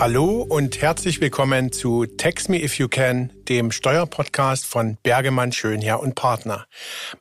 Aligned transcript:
Hallo 0.00 0.46
und 0.48 0.80
herzlich 0.80 1.20
willkommen 1.20 1.72
zu 1.72 2.06
Text 2.06 2.48
Me 2.48 2.62
If 2.62 2.78
You 2.78 2.86
Can, 2.86 3.32
dem 3.48 3.72
Steuerpodcast 3.72 4.66
von 4.66 4.98
Bergemann 5.02 5.52
Schönherr 5.52 6.00
und 6.00 6.14
Partner. 6.14 6.66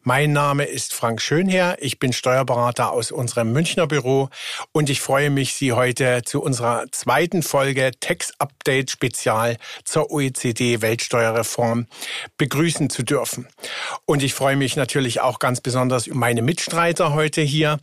Mein 0.03 0.33
Name 0.33 0.65
ist 0.65 0.93
Frank 0.93 1.21
Schönherr, 1.21 1.77
ich 1.79 1.99
bin 1.99 2.13
Steuerberater 2.13 2.91
aus 2.91 3.11
unserem 3.11 3.53
Münchner 3.53 3.87
Büro 3.87 4.29
und 4.71 4.89
ich 4.89 5.01
freue 5.01 5.29
mich, 5.29 5.53
Sie 5.53 5.73
heute 5.73 6.21
zu 6.25 6.41
unserer 6.41 6.85
zweiten 6.91 7.43
Folge 7.43 7.91
Tax 7.99 8.33
Update 8.39 8.91
Spezial 8.91 9.57
zur 9.83 10.11
OECD 10.11 10.81
Weltsteuerreform 10.81 11.87
begrüßen 12.37 12.89
zu 12.89 13.03
dürfen. 13.03 13.47
Und 14.05 14.23
ich 14.23 14.33
freue 14.33 14.55
mich 14.55 14.75
natürlich 14.75 15.21
auch 15.21 15.39
ganz 15.39 15.61
besonders 15.61 16.07
über 16.07 16.17
meine 16.17 16.41
Mitstreiter 16.41 17.13
heute 17.13 17.41
hier, 17.41 17.79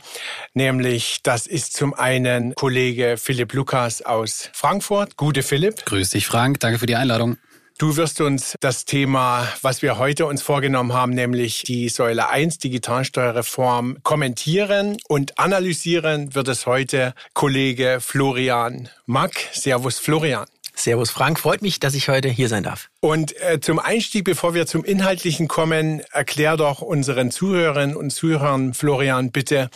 nämlich 0.53 1.21
das 1.23 1.47
ist 1.47 1.73
zum 1.73 1.93
einen 1.93 2.53
Kollege 2.55 3.17
Philipp 3.17 3.53
Lukas 3.53 4.01
aus 4.01 4.49
Frankfurt 4.53 4.75
Frankfurt. 4.75 5.17
Gute 5.17 5.41
Philipp. 5.41 5.85
Grüß 5.85 6.09
dich, 6.09 6.27
Frank. 6.27 6.59
Danke 6.59 6.79
für 6.79 6.85
die 6.85 6.95
Einladung. 6.95 7.37
Du 7.77 7.97
wirst 7.97 8.21
uns 8.21 8.55
das 8.61 8.85
Thema, 8.85 9.49
was 9.61 9.81
wir 9.81 9.97
heute 9.97 10.27
uns 10.27 10.41
vorgenommen 10.41 10.93
haben, 10.93 11.11
nämlich 11.11 11.63
die 11.63 11.89
Säule 11.89 12.29
1 12.29 12.59
Digitalsteuerreform 12.59 13.97
kommentieren 14.01 14.95
und 15.09 15.37
analysieren, 15.37 16.33
wird 16.33 16.47
es 16.47 16.67
heute 16.67 17.13
Kollege 17.33 17.97
Florian 17.99 18.87
Mack. 19.05 19.49
Servus 19.51 19.99
Florian. 19.99 20.45
Servus 20.75 21.09
Frank, 21.09 21.39
freut 21.39 21.61
mich, 21.61 21.79
dass 21.79 21.93
ich 21.93 22.09
heute 22.09 22.29
hier 22.29 22.49
sein 22.49 22.63
darf. 22.63 22.89
Und 22.99 23.39
äh, 23.41 23.59
zum 23.59 23.79
Einstieg, 23.79 24.25
bevor 24.25 24.53
wir 24.53 24.67
zum 24.67 24.83
Inhaltlichen 24.83 25.47
kommen, 25.47 26.01
erklär 26.11 26.57
doch 26.57 26.81
unseren 26.81 27.31
Zuhörerinnen 27.31 27.95
und 27.95 28.11
Zuhörern, 28.11 28.73
Florian, 28.73 29.31
bitte, 29.31 29.69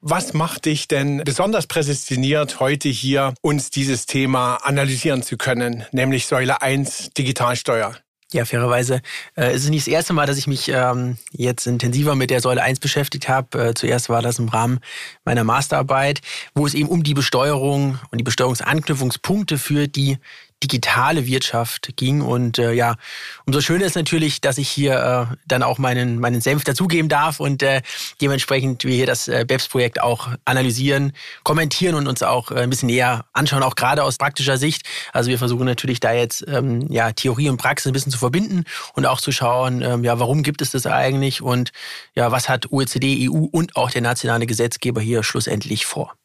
was 0.00 0.32
macht 0.32 0.64
dich 0.64 0.88
denn 0.88 1.22
besonders 1.24 1.66
prädestiniert, 1.66 2.58
heute 2.60 2.88
hier 2.88 3.34
uns 3.42 3.70
dieses 3.70 4.06
Thema 4.06 4.56
analysieren 4.56 5.22
zu 5.22 5.36
können, 5.36 5.84
nämlich 5.92 6.26
Säule 6.26 6.62
1 6.62 7.10
Digitalsteuer? 7.16 7.94
Ja, 8.32 8.44
fairerweise 8.44 9.02
äh, 9.36 9.54
ist 9.54 9.62
es 9.62 9.70
nicht 9.70 9.86
das 9.86 9.92
erste 9.92 10.12
Mal, 10.12 10.26
dass 10.26 10.36
ich 10.36 10.48
mich 10.48 10.68
ähm, 10.68 11.16
jetzt 11.30 11.64
intensiver 11.68 12.16
mit 12.16 12.30
der 12.30 12.40
Säule 12.40 12.60
1 12.60 12.80
beschäftigt 12.80 13.28
habe. 13.28 13.68
Äh, 13.68 13.74
zuerst 13.74 14.08
war 14.08 14.20
das 14.20 14.40
im 14.40 14.48
Rahmen 14.48 14.80
meiner 15.24 15.44
Masterarbeit, 15.44 16.22
wo 16.52 16.66
es 16.66 16.74
eben 16.74 16.88
um 16.88 17.04
die 17.04 17.14
Besteuerung 17.14 18.00
und 18.10 18.18
die 18.18 18.24
Besteuerungsanknüpfungspunkte 18.24 19.58
für 19.58 19.86
die 19.86 20.18
digitale 20.62 21.26
Wirtschaft 21.26 21.96
ging. 21.96 22.22
Und 22.22 22.58
äh, 22.58 22.72
ja, 22.72 22.96
umso 23.44 23.60
schöner 23.60 23.84
ist 23.84 23.96
natürlich, 23.96 24.40
dass 24.40 24.58
ich 24.58 24.68
hier 24.68 25.28
äh, 25.30 25.36
dann 25.46 25.62
auch 25.62 25.78
meinen, 25.78 26.18
meinen 26.18 26.40
Senf 26.40 26.64
dazugeben 26.64 27.08
darf 27.08 27.40
und 27.40 27.62
äh, 27.62 27.82
dementsprechend 28.20 28.84
wir 28.84 28.94
hier 28.94 29.06
das 29.06 29.28
äh, 29.28 29.44
BEPS-Projekt 29.46 30.00
auch 30.00 30.28
analysieren, 30.44 31.12
kommentieren 31.42 31.94
und 31.94 32.08
uns 32.08 32.22
auch 32.22 32.50
äh, 32.50 32.60
ein 32.60 32.70
bisschen 32.70 32.86
näher 32.86 33.26
anschauen, 33.32 33.62
auch 33.62 33.74
gerade 33.74 34.02
aus 34.02 34.16
praktischer 34.16 34.56
Sicht. 34.56 34.86
Also 35.12 35.30
wir 35.30 35.38
versuchen 35.38 35.66
natürlich 35.66 36.00
da 36.00 36.12
jetzt 36.12 36.44
ähm, 36.48 36.86
ja, 36.90 37.12
Theorie 37.12 37.50
und 37.50 37.58
Praxis 37.58 37.86
ein 37.86 37.92
bisschen 37.92 38.12
zu 38.12 38.18
verbinden 38.18 38.64
und 38.94 39.06
auch 39.06 39.20
zu 39.20 39.32
schauen, 39.32 39.82
ähm, 39.82 40.04
ja, 40.04 40.18
warum 40.18 40.42
gibt 40.42 40.62
es 40.62 40.70
das 40.70 40.86
eigentlich 40.86 41.42
und 41.42 41.72
ja, 42.14 42.32
was 42.32 42.48
hat 42.48 42.72
OECD, 42.72 43.28
EU 43.28 43.46
und 43.52 43.76
auch 43.76 43.90
der 43.90 44.02
nationale 44.02 44.46
Gesetzgeber 44.46 45.00
hier 45.00 45.22
schlussendlich 45.22 45.84
vor. 45.84 46.16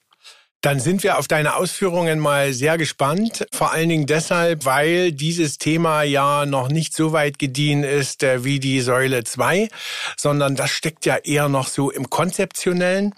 Dann 0.62 0.80
sind 0.80 1.02
wir 1.02 1.18
auf 1.18 1.28
deine 1.28 1.56
Ausführungen 1.56 2.20
mal 2.20 2.54
sehr 2.54 2.78
gespannt. 2.78 3.48
Vor 3.52 3.72
allen 3.72 3.90
Dingen 3.90 4.06
deshalb, 4.06 4.64
weil 4.64 5.12
dieses 5.12 5.58
Thema 5.58 6.04
ja 6.04 6.46
noch 6.46 6.70
nicht 6.70 6.96
so 6.96 7.14
weit 7.14 7.40
gediehen 7.40 7.84
ist 7.84 8.22
äh, 8.22 8.44
wie 8.44 8.60
die 8.60 8.82
Säule 8.82 9.24
2, 9.24 9.70
sondern 10.18 10.56
das 10.56 10.70
steckt 10.70 11.08
ja 11.08 11.18
eher 11.18 11.50
noch 11.50 11.68
so 11.68 11.90
im 11.90 12.12
Konzeptionellen. 12.12 13.16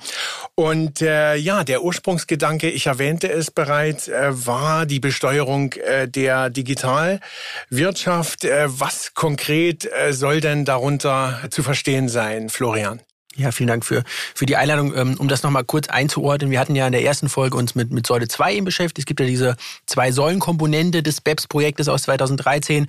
Und 0.55 1.01
äh, 1.01 1.35
ja, 1.35 1.65
der 1.65 1.83
Ursprungsgedanke, 1.83 2.69
ich 2.69 2.85
erwähnte 2.85 3.29
es 3.29 3.51
bereits, 3.51 4.07
äh, 4.07 4.29
war 4.31 4.85
die 4.85 5.01
Besteuerung 5.01 5.73
äh, 5.73 6.07
der 6.07 6.49
Digitalwirtschaft. 6.49 8.45
Äh, 8.45 8.67
was 8.67 9.13
konkret 9.15 9.85
äh, 9.91 10.13
soll 10.13 10.39
denn 10.39 10.63
darunter 10.63 11.41
zu 11.49 11.61
verstehen 11.61 12.07
sein, 12.07 12.47
Florian? 12.47 13.01
Ja, 13.35 13.51
vielen 13.51 13.67
Dank 13.67 13.83
für, 13.83 14.03
für 14.35 14.45
die 14.45 14.55
Einladung. 14.57 14.95
Ähm, 14.95 15.15
um 15.17 15.27
das 15.27 15.41
nochmal 15.41 15.63
kurz 15.63 15.87
einzuordnen, 15.87 16.51
wir 16.51 16.59
hatten 16.59 16.75
ja 16.75 16.85
in 16.85 16.91
der 16.91 17.03
ersten 17.03 17.29
Folge 17.29 17.57
uns 17.57 17.73
mit, 17.73 17.91
mit 17.91 18.05
Säule 18.05 18.27
2 18.27 18.55
eben 18.55 18.65
beschäftigt. 18.65 18.99
Es 18.99 19.05
gibt 19.05 19.19
ja 19.19 19.25
diese 19.25 19.55
zwei 19.87 20.11
Säulenkomponente 20.11 21.01
des 21.01 21.19
BEPS-Projektes 21.21 21.89
aus 21.89 22.03
2013 22.03 22.87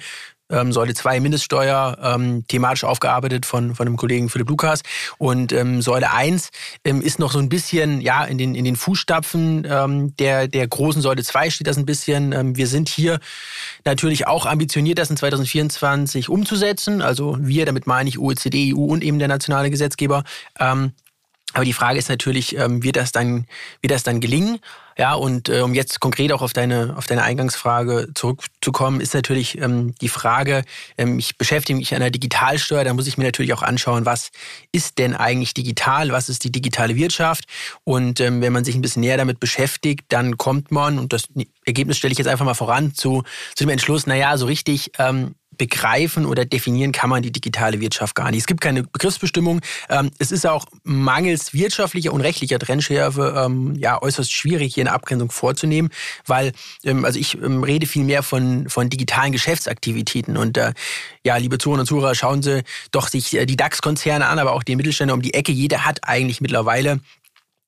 ähm, 0.51 0.73
Säule 0.73 0.95
2 0.95 1.21
Mindeststeuer, 1.21 1.99
ähm, 2.03 2.45
thematisch 2.49 2.85
aufgearbeitet 2.85 3.47
von, 3.47 3.75
von 3.75 3.87
dem 3.87 3.97
Kollegen 3.97 4.29
Philipp 4.29 4.49
Lukas. 4.49 4.83
Und 5.19 5.53
ähm, 5.53 5.83
Säule 5.83 6.13
1 6.13 6.51
ähm, 6.85 7.01
ist 7.01 7.19
noch 7.19 7.33
so 7.33 7.39
ein 7.39 7.49
bisschen, 7.49 8.01
ja, 8.01 8.25
in 8.25 8.39
den, 8.39 8.55
in 8.55 8.65
den 8.65 8.77
Fußstapfen 8.77 9.67
ähm, 9.69 10.17
der, 10.17 10.49
der 10.49 10.67
großen 10.67 11.03
Säule 11.03 11.23
2 11.23 11.51
steht 11.51 11.67
das 11.67 11.79
ein 11.79 11.87
bisschen. 11.87 12.33
Ähm, 12.33 12.57
wir 12.57 12.67
sind 12.67 12.89
hier 12.89 13.21
natürlich 13.85 14.27
auch 14.27 14.47
ambitioniert, 14.47 14.99
das 14.99 15.11
in 15.11 15.17
2024 15.17 16.29
umzusetzen. 16.29 17.03
Also 17.03 17.37
wir, 17.41 17.67
damit 17.67 17.87
meine 17.87 18.09
ich 18.09 18.19
OECD, 18.19 18.75
EU 18.75 18.85
und 18.85 19.03
eben 19.03 19.19
der 19.19 19.29
nationale 19.29 19.71
Gesetzgeber. 19.71 20.25
Aber 20.57 21.65
die 21.65 21.73
Frage 21.73 21.99
ist 21.99 22.09
natürlich, 22.09 22.57
wird 22.57 22.97
das 22.97 23.13
dann, 23.13 23.47
wird 23.81 23.93
das 23.93 24.03
dann 24.03 24.21
gelingen? 24.21 24.59
Ja, 24.97 25.15
und 25.15 25.49
äh, 25.49 25.61
um 25.61 25.75
jetzt 25.75 26.01
konkret 26.01 26.33
auch 26.33 26.43
auf 26.43 26.53
deine, 26.53 26.95
auf 26.97 27.07
deine 27.07 27.23
Eingangsfrage 27.23 28.09
zurückzukommen, 28.15 29.01
ist 29.01 29.15
natürlich 29.15 29.61
ähm, 29.61 29.95
die 30.01 30.09
Frage, 30.09 30.65
ähm, 30.97 31.19
ich 31.19 31.37
beschäftige 31.37 31.77
mich 31.77 31.95
an 31.95 32.01
der 32.01 32.11
Digitalsteuer, 32.11 32.85
da 32.85 32.95
muss 32.95 33.07
ich 33.07 33.19
mir 33.19 33.25
natürlich 33.25 33.53
auch 33.53 33.63
anschauen, 33.63 34.07
was 34.07 34.31
ist 34.73 34.99
denn 34.99 35.15
eigentlich 35.15 35.55
digital, 35.55 36.11
was 36.13 36.29
ist 36.29 36.45
die 36.45 36.53
digitale 36.53 36.95
Wirtschaft? 36.95 37.45
Und 37.83 38.21
ähm, 38.21 38.41
wenn 38.41 38.53
man 38.53 38.65
sich 38.65 38.75
ein 38.75 38.83
bisschen 38.83 39.01
näher 39.01 39.17
damit 39.17 39.41
beschäftigt, 39.41 40.05
dann 40.09 40.39
kommt 40.39 40.71
man, 40.71 40.99
und 40.99 41.13
das 41.13 41.25
Ergebnis 41.65 41.99
stelle 41.99 42.13
ich 42.13 42.19
jetzt 42.19 42.29
einfach 42.29 42.45
mal 42.45 42.55
voran, 42.55 42.95
zu, 42.95 43.25
zu 43.55 43.65
dem 43.65 43.71
Entschluss, 43.71 44.07
naja, 44.07 44.37
so 44.37 44.47
richtig 44.47 44.93
ähm, 44.99 45.35
begreifen 45.57 46.27
oder 46.27 46.45
definieren 46.45 46.93
kann 46.93 47.11
man 47.11 47.23
die 47.23 47.33
digitale 47.33 47.81
Wirtschaft 47.81 48.15
gar 48.15 48.31
nicht. 48.31 48.41
Es 48.41 48.47
gibt 48.47 48.61
keine 48.61 48.83
Begriffsbestimmung. 48.83 49.61
Ähm, 49.89 50.11
es 50.19 50.33
ist 50.33 50.47
auch 50.47 50.67
mangels 50.83 51.55
wirtschaftlicher 51.55 52.13
und 52.13 52.21
rechtlicher 52.21 52.59
Trennschärfe 52.59 53.35
ähm, 53.45 53.75
ja 53.77 54.01
äußerst 54.01 54.33
schwierig, 54.33 54.75
hier 54.75 54.83
eine 54.83 54.93
Abgrenzung 54.93 55.31
vorzunehmen, 55.31 55.91
weil 56.27 56.53
ähm, 56.85 57.05
also 57.05 57.19
ich 57.19 57.37
rede 57.41 57.87
viel 57.87 58.05
mehr 58.05 58.23
von, 58.23 58.69
von 58.69 58.91
digitalen 58.91 59.33
Geschäftsaktivitäten 59.33 60.37
und 60.37 60.57
äh, 60.59 60.73
ja, 61.25 61.37
liebe 61.37 61.59
Zuhörer 61.59 61.81
und 61.81 61.87
Zuhörer, 61.87 62.15
schauen 62.15 62.43
Sie 62.43 62.63
doch 62.91 63.09
sich 63.09 63.35
äh, 63.35 63.47
die 63.47 63.57
DAX-Konzerne 63.57 64.27
an, 64.27 64.39
aber 64.39 64.53
auch 64.53 64.63
die 64.63 64.77
Mittelständler 64.77 65.15
um 65.15 65.23
die 65.23 65.35
Ecke. 65.35 65.53
Jeder 65.53 65.85
hat 65.85 66.01
eigentlich 66.03 66.41
mittlerweile 66.41 67.01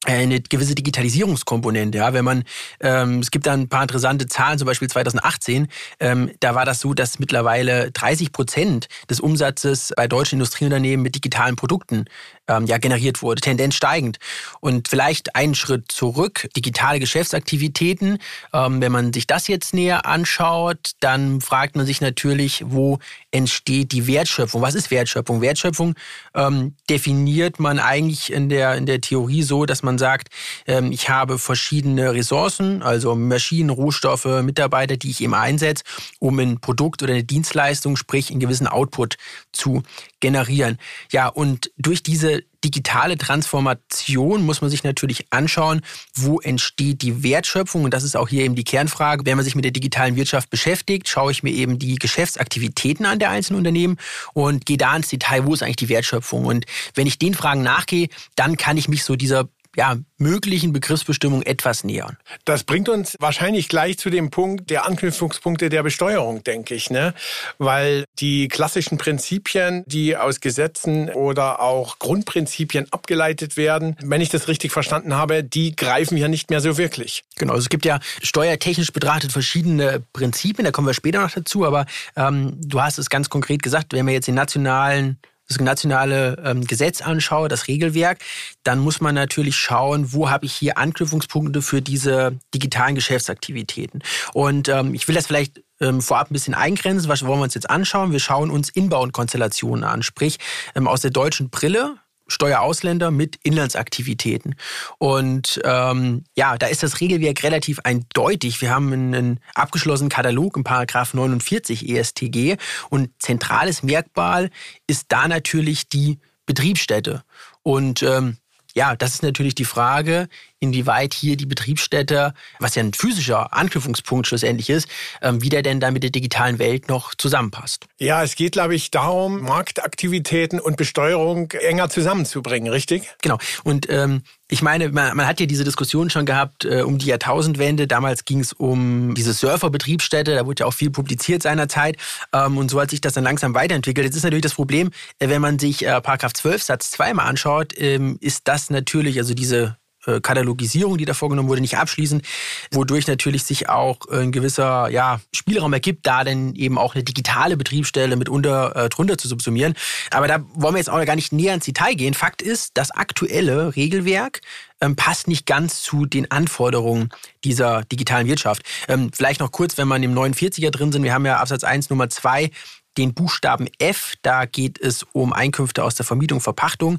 eine 0.04 0.40
gewisse 0.40 0.74
Digitalisierungskomponente. 0.74 1.98
Ja, 1.98 2.12
wenn 2.12 2.24
man, 2.24 2.44
ähm, 2.80 3.20
es 3.20 3.30
gibt 3.30 3.46
da 3.46 3.52
ein 3.52 3.68
paar 3.68 3.82
interessante 3.82 4.26
Zahlen, 4.26 4.58
zum 4.58 4.66
Beispiel 4.66 4.88
2018, 4.88 5.68
ähm, 6.00 6.30
da 6.40 6.54
war 6.54 6.64
das 6.64 6.80
so, 6.80 6.94
dass 6.94 7.18
mittlerweile 7.18 7.90
30 7.92 8.32
Prozent 8.32 8.88
des 9.10 9.20
Umsatzes 9.20 9.92
bei 9.96 10.06
deutschen 10.06 10.36
Industrieunternehmen 10.36 11.02
mit 11.02 11.14
digitalen 11.14 11.56
Produkten 11.56 12.04
ähm, 12.48 12.66
ja 12.66 12.78
generiert 12.78 13.22
wurde, 13.22 13.40
Tendenz 13.40 13.74
steigend. 13.74 14.18
Und 14.60 14.88
vielleicht 14.88 15.36
einen 15.36 15.54
Schritt 15.54 15.90
zurück, 15.90 16.48
digitale 16.56 17.00
Geschäftsaktivitäten. 17.00 18.18
Ähm, 18.52 18.80
wenn 18.80 18.92
man 18.92 19.12
sich 19.12 19.26
das 19.26 19.48
jetzt 19.48 19.74
näher 19.74 20.06
anschaut, 20.06 20.92
dann 21.00 21.40
fragt 21.40 21.76
man 21.76 21.86
sich 21.86 22.00
natürlich, 22.00 22.64
wo 22.66 22.98
entsteht 23.30 23.92
die 23.92 24.06
Wertschöpfung? 24.06 24.62
Was 24.62 24.74
ist 24.74 24.90
Wertschöpfung? 24.90 25.40
Wertschöpfung 25.40 25.94
ähm, 26.34 26.74
definiert 26.88 27.60
man 27.60 27.78
eigentlich 27.78 28.32
in 28.32 28.48
der, 28.48 28.74
in 28.74 28.86
der 28.86 29.00
Theorie 29.00 29.42
so, 29.42 29.66
dass 29.66 29.82
man 29.82 29.98
sagt, 29.98 30.28
ähm, 30.66 30.92
ich 30.92 31.08
habe 31.08 31.38
verschiedene 31.38 32.14
Ressourcen, 32.14 32.82
also 32.82 33.14
Maschinen, 33.14 33.70
Rohstoffe, 33.70 34.24
Mitarbeiter, 34.42 34.96
die 34.96 35.10
ich 35.10 35.20
eben 35.20 35.34
einsetze, 35.34 35.84
um 36.18 36.38
ein 36.38 36.60
Produkt 36.60 37.02
oder 37.02 37.12
eine 37.12 37.24
Dienstleistung, 37.24 37.96
sprich 37.96 38.30
einen 38.30 38.40
gewissen 38.40 38.66
Output 38.66 39.16
zu 39.52 39.82
generieren. 40.20 40.78
Ja, 41.12 41.28
und 41.28 41.70
durch 41.76 42.02
diese 42.02 42.42
digitale 42.64 43.16
Transformation 43.16 44.44
muss 44.44 44.60
man 44.60 44.70
sich 44.70 44.82
natürlich 44.82 45.26
anschauen, 45.30 45.82
wo 46.14 46.40
entsteht 46.40 47.02
die 47.02 47.22
Wertschöpfung. 47.22 47.84
Und 47.84 47.94
das 47.94 48.02
ist 48.02 48.16
auch 48.16 48.28
hier 48.28 48.44
eben 48.44 48.56
die 48.56 48.64
Kernfrage. 48.64 49.24
Wenn 49.24 49.36
man 49.36 49.44
sich 49.44 49.54
mit 49.54 49.64
der 49.64 49.72
digitalen 49.72 50.16
Wirtschaft 50.16 50.50
beschäftigt, 50.50 51.08
schaue 51.08 51.30
ich 51.30 51.42
mir 51.42 51.52
eben 51.52 51.78
die 51.78 51.94
Geschäftsaktivitäten 51.96 53.06
an 53.06 53.20
der 53.20 53.30
einzelnen 53.30 53.58
Unternehmen 53.58 53.98
und 54.32 54.66
gehe 54.66 54.78
da 54.78 54.96
ins 54.96 55.08
Detail, 55.08 55.44
wo 55.46 55.54
ist 55.54 55.62
eigentlich 55.62 55.76
die 55.76 55.88
Wertschöpfung. 55.88 56.44
Und 56.44 56.66
wenn 56.94 57.06
ich 57.06 57.18
den 57.18 57.34
Fragen 57.34 57.62
nachgehe, 57.62 58.08
dann 58.34 58.56
kann 58.56 58.76
ich 58.76 58.88
mich 58.88 59.04
so 59.04 59.14
dieser 59.14 59.48
ja, 59.76 59.96
möglichen 60.16 60.72
Begriffsbestimmung 60.72 61.42
etwas 61.42 61.84
nähern. 61.84 62.16
Das 62.46 62.64
bringt 62.64 62.88
uns 62.88 63.14
wahrscheinlich 63.20 63.68
gleich 63.68 63.98
zu 63.98 64.08
dem 64.08 64.30
Punkt 64.30 64.70
der 64.70 64.86
Anknüpfungspunkte 64.86 65.68
der 65.68 65.82
Besteuerung, 65.82 66.42
denke 66.42 66.74
ich, 66.74 66.90
ne? 66.90 67.12
Weil 67.58 68.04
die 68.18 68.48
klassischen 68.48 68.96
Prinzipien, 68.96 69.84
die 69.86 70.16
aus 70.16 70.40
Gesetzen 70.40 71.10
oder 71.10 71.60
auch 71.60 71.98
Grundprinzipien 71.98 72.90
abgeleitet 72.90 73.58
werden, 73.58 73.96
wenn 74.02 74.22
ich 74.22 74.30
das 74.30 74.48
richtig 74.48 74.72
verstanden 74.72 75.14
habe, 75.14 75.44
die 75.44 75.76
greifen 75.76 76.16
ja 76.16 76.28
nicht 76.28 76.48
mehr 76.48 76.60
so 76.60 76.78
wirklich. 76.78 77.22
Genau, 77.36 77.52
also 77.52 77.64
es 77.64 77.68
gibt 77.68 77.84
ja 77.84 78.00
steuertechnisch 78.22 78.92
betrachtet 78.92 79.32
verschiedene 79.32 80.02
Prinzipien, 80.14 80.64
da 80.64 80.70
kommen 80.70 80.86
wir 80.86 80.94
später 80.94 81.20
noch 81.20 81.30
dazu, 81.30 81.66
aber 81.66 81.84
ähm, 82.16 82.58
du 82.62 82.80
hast 82.80 82.98
es 82.98 83.10
ganz 83.10 83.28
konkret 83.28 83.62
gesagt, 83.62 83.92
wenn 83.92 84.06
wir 84.06 84.14
jetzt 84.14 84.28
den 84.28 84.34
nationalen 84.34 85.18
das 85.48 85.60
nationale 85.60 86.42
ähm, 86.44 86.66
Gesetz 86.66 87.00
anschaue, 87.00 87.48
das 87.48 87.68
Regelwerk, 87.68 88.18
dann 88.64 88.78
muss 88.78 89.00
man 89.00 89.14
natürlich 89.14 89.56
schauen, 89.56 90.12
wo 90.12 90.30
habe 90.30 90.46
ich 90.46 90.52
hier 90.52 90.78
Anknüpfungspunkte 90.78 91.62
für 91.62 91.82
diese 91.82 92.38
digitalen 92.54 92.94
Geschäftsaktivitäten. 92.94 94.02
Und 94.32 94.68
ähm, 94.68 94.94
ich 94.94 95.06
will 95.08 95.14
das 95.14 95.26
vielleicht 95.26 95.62
ähm, 95.80 96.00
vorab 96.00 96.30
ein 96.30 96.34
bisschen 96.34 96.54
eingrenzen. 96.54 97.08
Was 97.08 97.24
wollen 97.24 97.40
wir 97.40 97.44
uns 97.44 97.54
jetzt 97.54 97.70
anschauen? 97.70 98.12
Wir 98.12 98.20
schauen 98.20 98.50
uns 98.50 98.68
Inbound-Konstellationen 98.70 99.84
an, 99.84 100.02
sprich 100.02 100.38
ähm, 100.74 100.88
aus 100.88 101.02
der 101.02 101.10
deutschen 101.10 101.50
Brille 101.50 101.96
Steuerausländer 102.28 103.10
mit 103.10 103.38
Inlandsaktivitäten. 103.42 104.56
Und 104.98 105.60
ähm, 105.64 106.24
ja, 106.34 106.58
da 106.58 106.66
ist 106.66 106.82
das 106.82 107.00
Regelwerk 107.00 107.42
relativ 107.42 107.80
eindeutig. 107.84 108.60
Wir 108.60 108.70
haben 108.70 108.92
einen 108.92 109.40
abgeschlossenen 109.54 110.10
Katalog 110.10 110.56
im 110.56 110.64
Paragraph 110.64 111.14
49 111.14 111.88
ESTG 111.88 112.56
und 112.90 113.10
zentrales 113.18 113.82
Merkmal 113.82 114.50
ist 114.86 115.06
da 115.08 115.28
natürlich 115.28 115.88
die 115.88 116.18
Betriebsstätte. 116.46 117.22
Und 117.62 118.02
ähm, 118.02 118.36
ja, 118.74 118.94
das 118.94 119.14
ist 119.14 119.22
natürlich 119.22 119.54
die 119.54 119.64
Frage, 119.64 120.28
inwieweit 120.60 121.14
hier 121.14 121.36
die 121.36 121.46
Betriebsstätte, 121.46 122.34
was 122.58 122.74
ja 122.74 122.82
ein 122.82 122.92
physischer 122.94 123.52
Anknüpfungspunkt 123.52 124.26
schlussendlich 124.26 124.70
ist, 124.70 124.88
ähm, 125.22 125.42
wie 125.42 125.48
der 125.48 125.62
denn 125.62 125.80
da 125.80 125.90
mit 125.90 126.02
der 126.02 126.10
digitalen 126.10 126.58
Welt 126.58 126.88
noch 126.88 127.14
zusammenpasst. 127.14 127.86
Ja, 127.98 128.22
es 128.22 128.34
geht, 128.36 128.52
glaube 128.52 128.74
ich, 128.74 128.90
darum, 128.90 129.42
Marktaktivitäten 129.42 130.60
und 130.60 130.76
Besteuerung 130.76 131.50
enger 131.50 131.90
zusammenzubringen, 131.90 132.72
richtig? 132.72 133.02
Genau. 133.22 133.38
Und 133.64 133.88
ähm, 133.90 134.22
ich 134.48 134.62
meine, 134.62 134.90
man, 134.90 135.16
man, 135.16 135.26
hat 135.26 135.40
ja 135.40 135.46
diese 135.46 135.64
Diskussion 135.64 136.08
schon 136.08 136.24
gehabt 136.24 136.64
äh, 136.64 136.82
um 136.82 136.98
die 136.98 137.06
Jahrtausendwende. 137.06 137.86
Damals 137.88 138.24
ging 138.24 138.40
es 138.40 138.52
um 138.52 139.14
diese 139.14 139.34
Surferbetriebsstätte, 139.34 140.36
da 140.36 140.46
wurde 140.46 140.60
ja 140.60 140.66
auch 140.66 140.74
viel 140.74 140.90
publiziert 140.90 141.42
seinerzeit. 141.42 141.96
Ähm, 142.32 142.56
und 142.56 142.70
so 142.70 142.80
hat 142.80 142.90
sich 142.90 143.00
das 143.00 143.14
dann 143.14 143.24
langsam 143.24 143.54
weiterentwickelt. 143.54 144.04
Jetzt 144.04 144.16
ist 144.16 144.22
natürlich 144.22 144.44
das 144.44 144.54
Problem, 144.54 144.90
äh, 145.18 145.28
wenn 145.28 145.42
man 145.42 145.58
sich 145.58 145.84
äh, 145.84 146.00
Paragraph 146.00 146.32
12 146.32 146.62
Satz 146.62 146.90
2 146.92 147.14
mal 147.14 147.24
anschaut, 147.24 147.72
ähm, 147.76 148.18
ist 148.20 148.42
das 148.46 148.70
natürlich, 148.70 149.18
also 149.18 149.34
diese 149.34 149.76
Katalogisierung, 150.20 150.98
die 150.98 151.04
da 151.04 151.14
vorgenommen 151.14 151.48
wurde, 151.48 151.60
nicht 151.60 151.78
abschließend, 151.78 152.24
wodurch 152.72 153.06
natürlich 153.06 153.44
sich 153.44 153.68
auch 153.68 153.98
ein 154.10 154.32
gewisser 154.32 154.88
ja, 154.88 155.20
Spielraum 155.34 155.72
ergibt, 155.72 156.06
da 156.06 156.24
denn 156.24 156.54
eben 156.54 156.78
auch 156.78 156.94
eine 156.94 157.04
digitale 157.04 157.56
Betriebsstelle 157.56 158.16
mitunter 158.16 158.76
äh, 158.76 158.88
drunter 158.88 159.18
zu 159.18 159.28
subsumieren. 159.28 159.74
Aber 160.10 160.28
da 160.28 160.44
wollen 160.54 160.74
wir 160.74 160.78
jetzt 160.78 160.90
auch 160.90 161.04
gar 161.04 161.16
nicht 161.16 161.32
näher 161.32 161.54
ins 161.54 161.64
Detail 161.64 161.94
gehen. 161.94 162.14
Fakt 162.14 162.42
ist, 162.42 162.72
das 162.74 162.90
aktuelle 162.90 163.76
Regelwerk 163.76 164.40
ähm, 164.80 164.96
passt 164.96 165.28
nicht 165.28 165.46
ganz 165.46 165.82
zu 165.82 166.06
den 166.06 166.30
Anforderungen 166.30 167.10
dieser 167.44 167.84
digitalen 167.84 168.26
Wirtschaft. 168.26 168.62
Ähm, 168.88 169.10
vielleicht 169.12 169.40
noch 169.40 169.52
kurz, 169.52 169.78
wenn 169.78 169.88
man 169.88 170.02
im 170.02 170.14
49er 170.14 170.70
drin 170.70 170.92
sind, 170.92 171.02
wir 171.02 171.14
haben 171.14 171.26
ja 171.26 171.38
Absatz 171.38 171.64
1 171.64 171.90
Nummer 171.90 172.08
2 172.08 172.50
den 172.98 173.14
Buchstaben 173.14 173.68
F. 173.78 174.14
Da 174.22 174.44
geht 174.46 174.80
es 174.80 175.04
um 175.12 175.32
Einkünfte 175.32 175.84
aus 175.84 175.94
der 175.94 176.06
Vermietung, 176.06 176.40
Verpachtung 176.40 176.98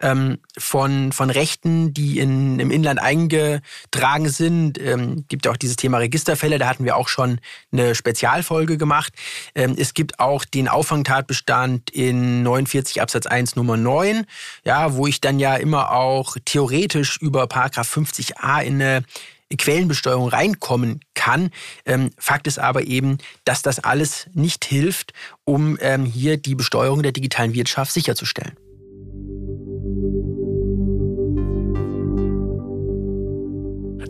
ähm, 0.00 0.38
von, 0.58 1.12
von 1.12 1.30
Rechten, 1.30 1.92
die 1.94 2.18
in, 2.18 2.58
im 2.58 2.70
Inland 2.70 3.00
eingetragen 3.00 4.28
sind. 4.28 4.80
Ähm, 4.80 5.24
gibt 5.28 5.46
ja 5.46 5.52
auch 5.52 5.56
dieses 5.56 5.76
Thema 5.76 5.98
Registerfälle. 5.98 6.58
Da 6.58 6.68
hatten 6.68 6.84
wir 6.84 6.96
auch 6.96 7.08
schon 7.08 7.40
eine 7.72 7.94
Spezialfolge 7.94 8.78
gemacht. 8.78 9.12
Ähm, 9.54 9.74
es 9.78 9.94
gibt 9.94 10.20
auch 10.20 10.44
den 10.44 10.68
Auffangtatbestand 10.68 11.90
in 11.90 12.42
49 12.42 13.02
Absatz 13.02 13.26
1 13.26 13.56
Nummer 13.56 13.76
9, 13.76 14.26
ja, 14.64 14.94
wo 14.94 15.06
ich 15.06 15.20
dann 15.20 15.38
ja 15.38 15.56
immer 15.56 15.92
auch 15.92 16.36
theoretisch 16.44 17.18
über 17.20 17.46
Paragraph 17.46 17.96
50a 17.96 18.62
in 18.62 18.74
eine 18.74 19.04
Quellenbesteuerung 19.56 20.28
reinkommen 20.28 21.00
kann. 21.14 21.50
Ähm, 21.84 22.10
Fakt 22.18 22.46
ist 22.46 22.58
aber 22.58 22.84
eben, 22.84 23.18
dass 23.44 23.62
das 23.62 23.78
alles 23.78 24.26
nicht 24.34 24.64
hilft, 24.64 25.12
um 25.44 25.78
ähm, 25.80 26.04
hier 26.04 26.36
die 26.36 26.54
Besteuerung 26.54 27.02
der 27.02 27.12
digitalen 27.12 27.54
Wirtschaft 27.54 27.92
sicherzustellen. 27.92 28.56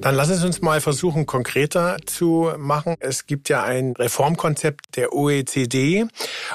Dann 0.05 0.17
lass 0.17 0.29
es 0.29 0.45
uns 0.45 0.61
mal 0.61 0.83
versuchen, 0.83 1.25
konkreter 1.25 1.97
zu 2.05 2.53
machen. 2.59 2.97
Es 3.01 3.25
gibt 3.25 3.49
ja 3.49 3.63
ein 3.63 3.93
Reformkonzept 3.93 4.97
der 4.97 5.15
OECD. 5.15 6.05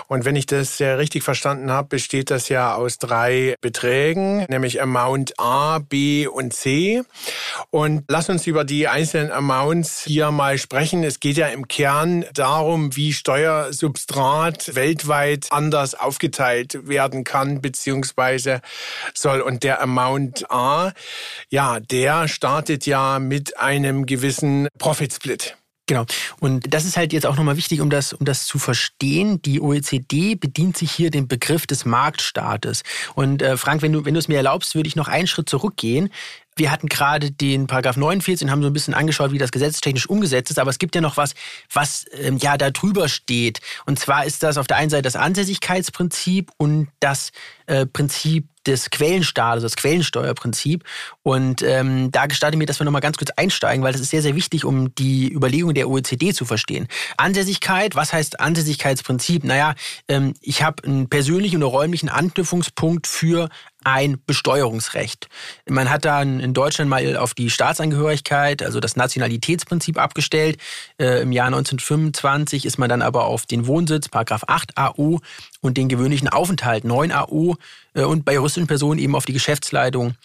Und 0.06 0.24
wenn 0.24 0.36
ich 0.36 0.46
das 0.46 0.78
sehr 0.78 1.00
richtig 1.00 1.24
verstanden 1.24 1.72
habe, 1.72 1.88
besteht 1.88 2.30
das 2.30 2.50
ja 2.50 2.76
aus 2.76 3.00
drei 3.00 3.56
Beträgen, 3.60 4.46
nämlich 4.50 4.84
Amount 4.84 5.40
A, 5.40 5.80
B 5.80 6.28
und 6.28 6.54
C. 6.54 7.02
Und 7.72 8.04
lass 8.08 8.30
uns 8.30 8.46
über 8.46 8.66
die 8.66 8.88
einzelnen 8.88 9.32
Amounts 9.32 10.04
hier 10.04 10.30
mal 10.30 10.60
sprechen. 10.60 11.04
Es 11.04 11.20
geht 11.20 11.38
ja 11.38 11.48
im 11.48 11.68
Kern 11.68 12.26
darum, 12.36 12.96
wie 12.96 13.14
Steuersubstrat 13.14 14.76
weltweit 14.76 15.48
anders 15.50 15.96
aufgeteilt 15.96 16.88
werden 16.88 17.24
kann, 17.24 17.62
beziehungsweise 17.62 18.62
soll. 19.16 19.42
Und 19.42 19.64
der 19.64 19.82
Amount 19.82 20.52
A, 20.52 20.92
ja, 21.50 21.80
der 21.80 22.28
startet 22.28 22.86
ja 22.86 23.18
mit 23.18 23.39
mit 23.40 23.58
einem 23.58 24.06
gewissen 24.06 24.68
Profit 24.78 25.14
Split. 25.14 25.56
Genau. 25.88 26.06
Und 26.42 26.74
das 26.74 26.84
ist 26.84 26.98
halt 26.98 27.14
jetzt 27.14 27.26
auch 27.26 27.38
nochmal 27.38 27.56
wichtig, 27.56 27.80
um 27.80 27.90
das, 27.90 28.12
um 28.12 28.26
das 28.26 28.46
zu 28.46 28.60
verstehen. 28.60 29.42
Die 29.42 29.62
OECD 29.62 30.36
bedient 30.36 30.78
sich 30.78 30.92
hier 30.92 31.10
den 31.10 31.28
Begriff 31.30 31.66
des 31.66 31.86
Marktstaates. 31.86 32.84
Und 33.16 33.42
äh, 33.42 33.56
Frank, 33.56 33.82
wenn 33.82 33.94
du, 33.94 34.04
wenn 34.04 34.14
du 34.14 34.20
es 34.20 34.28
mir 34.28 34.36
erlaubst, 34.36 34.76
würde 34.76 34.88
ich 34.88 34.98
noch 34.98 35.08
einen 35.08 35.26
Schritt 35.26 35.50
zurückgehen. 35.50 36.10
Wir 36.58 36.70
hatten 36.70 36.90
gerade 36.90 37.32
den 37.32 37.66
Paragraph 37.66 37.96
49 37.96 38.46
und 38.46 38.52
haben 38.52 38.62
so 38.62 38.68
ein 38.68 38.74
bisschen 38.74 38.94
angeschaut, 38.94 39.32
wie 39.32 39.38
das 39.38 39.52
gesetztechnisch 39.52 40.08
umgesetzt 40.10 40.52
ist. 40.52 40.60
Aber 40.60 40.70
es 40.70 40.78
gibt 40.78 40.94
ja 40.94 41.02
noch 41.02 41.16
was, 41.16 41.34
was 41.72 42.06
ähm, 42.12 42.38
ja 42.38 42.58
da 42.58 42.70
drüber 42.70 43.08
steht. 43.08 43.62
Und 43.86 43.98
zwar 43.98 44.26
ist 44.26 44.44
das 44.44 44.58
auf 44.58 44.68
der 44.68 44.78
einen 44.78 44.90
Seite 44.90 45.04
das 45.04 45.16
Ansässigkeitsprinzip 45.16 46.52
und 46.58 46.90
das 47.00 47.32
äh, 47.68 47.86
Prinzip 47.86 48.50
des 48.70 48.90
Quellenstaates, 48.90 49.64
das 49.64 49.76
Quellensteuerprinzip. 49.76 50.84
Und 51.24 51.62
ähm, 51.62 52.12
da 52.12 52.28
gestatte 52.28 52.58
mir, 52.58 52.66
dass 52.66 52.80
wir 52.80 52.86
nochmal 52.86 53.02
ganz 53.02 53.18
kurz 53.18 53.32
einsteigen, 53.32 53.84
weil 53.84 53.92
das 53.92 54.02
ist 54.02 54.12
sehr, 54.12 54.22
sehr 54.22 54.36
wichtig, 54.36 54.64
um 54.64 54.94
die 54.96 55.32
Überlegungen 55.32 55.76
der 55.76 55.90
OECD 55.90 56.34
zu 56.34 56.46
verstehen. 56.46 56.88
Ansässigkeit, 57.18 57.96
was 57.96 58.14
heißt 58.14 58.40
Ansässigkeitsprinzip? 58.40 59.44
Naja, 59.44 59.76
ähm, 60.08 60.34
ich 60.42 60.64
habe 60.64 60.84
einen 60.84 61.10
persönlichen 61.10 61.58
oder 61.58 61.68
räumlichen 61.68 62.10
Anknüpfungspunkt 62.10 63.08
für 63.08 63.50
ein 63.84 64.18
Besteuerungsrecht. 64.26 65.30
Man 65.68 65.90
hat 65.90 66.04
dann 66.04 66.40
in 66.40 66.54
Deutschland 66.54 66.90
mal 66.90 67.16
auf 67.16 67.34
die 67.34 67.50
Staatsangehörigkeit, 67.50 68.62
also 68.62 68.80
das 68.80 68.98
Nationalitätsprinzip 68.98 69.98
abgestellt. 69.98 70.58
Äh, 71.00 71.22
Im 71.22 71.32
Jahr 71.32 71.48
1925 71.48 72.66
ist 72.66 72.78
man 72.78 72.90
dann 72.90 73.02
aber 73.02 73.26
auf 73.26 73.46
den 73.46 73.68
Wohnsitz, 73.68 74.10
Paragraph 74.10 74.44
8 74.48 74.78
AO 74.78 75.22
und 75.62 75.78
den 75.78 75.90
gewöhnlichen 75.90 76.30
Aufenthalt 76.30 76.84
9 76.84 77.12
AO 77.12 77.58
äh, 77.94 78.04
und 78.04 78.26
bei 78.26 78.34
juristischen 78.34 78.68
Personen 78.68 79.00
eben 79.00 79.16
auf 79.16 79.26
die 79.26 79.34
Geschäftsleitung 79.34 80.16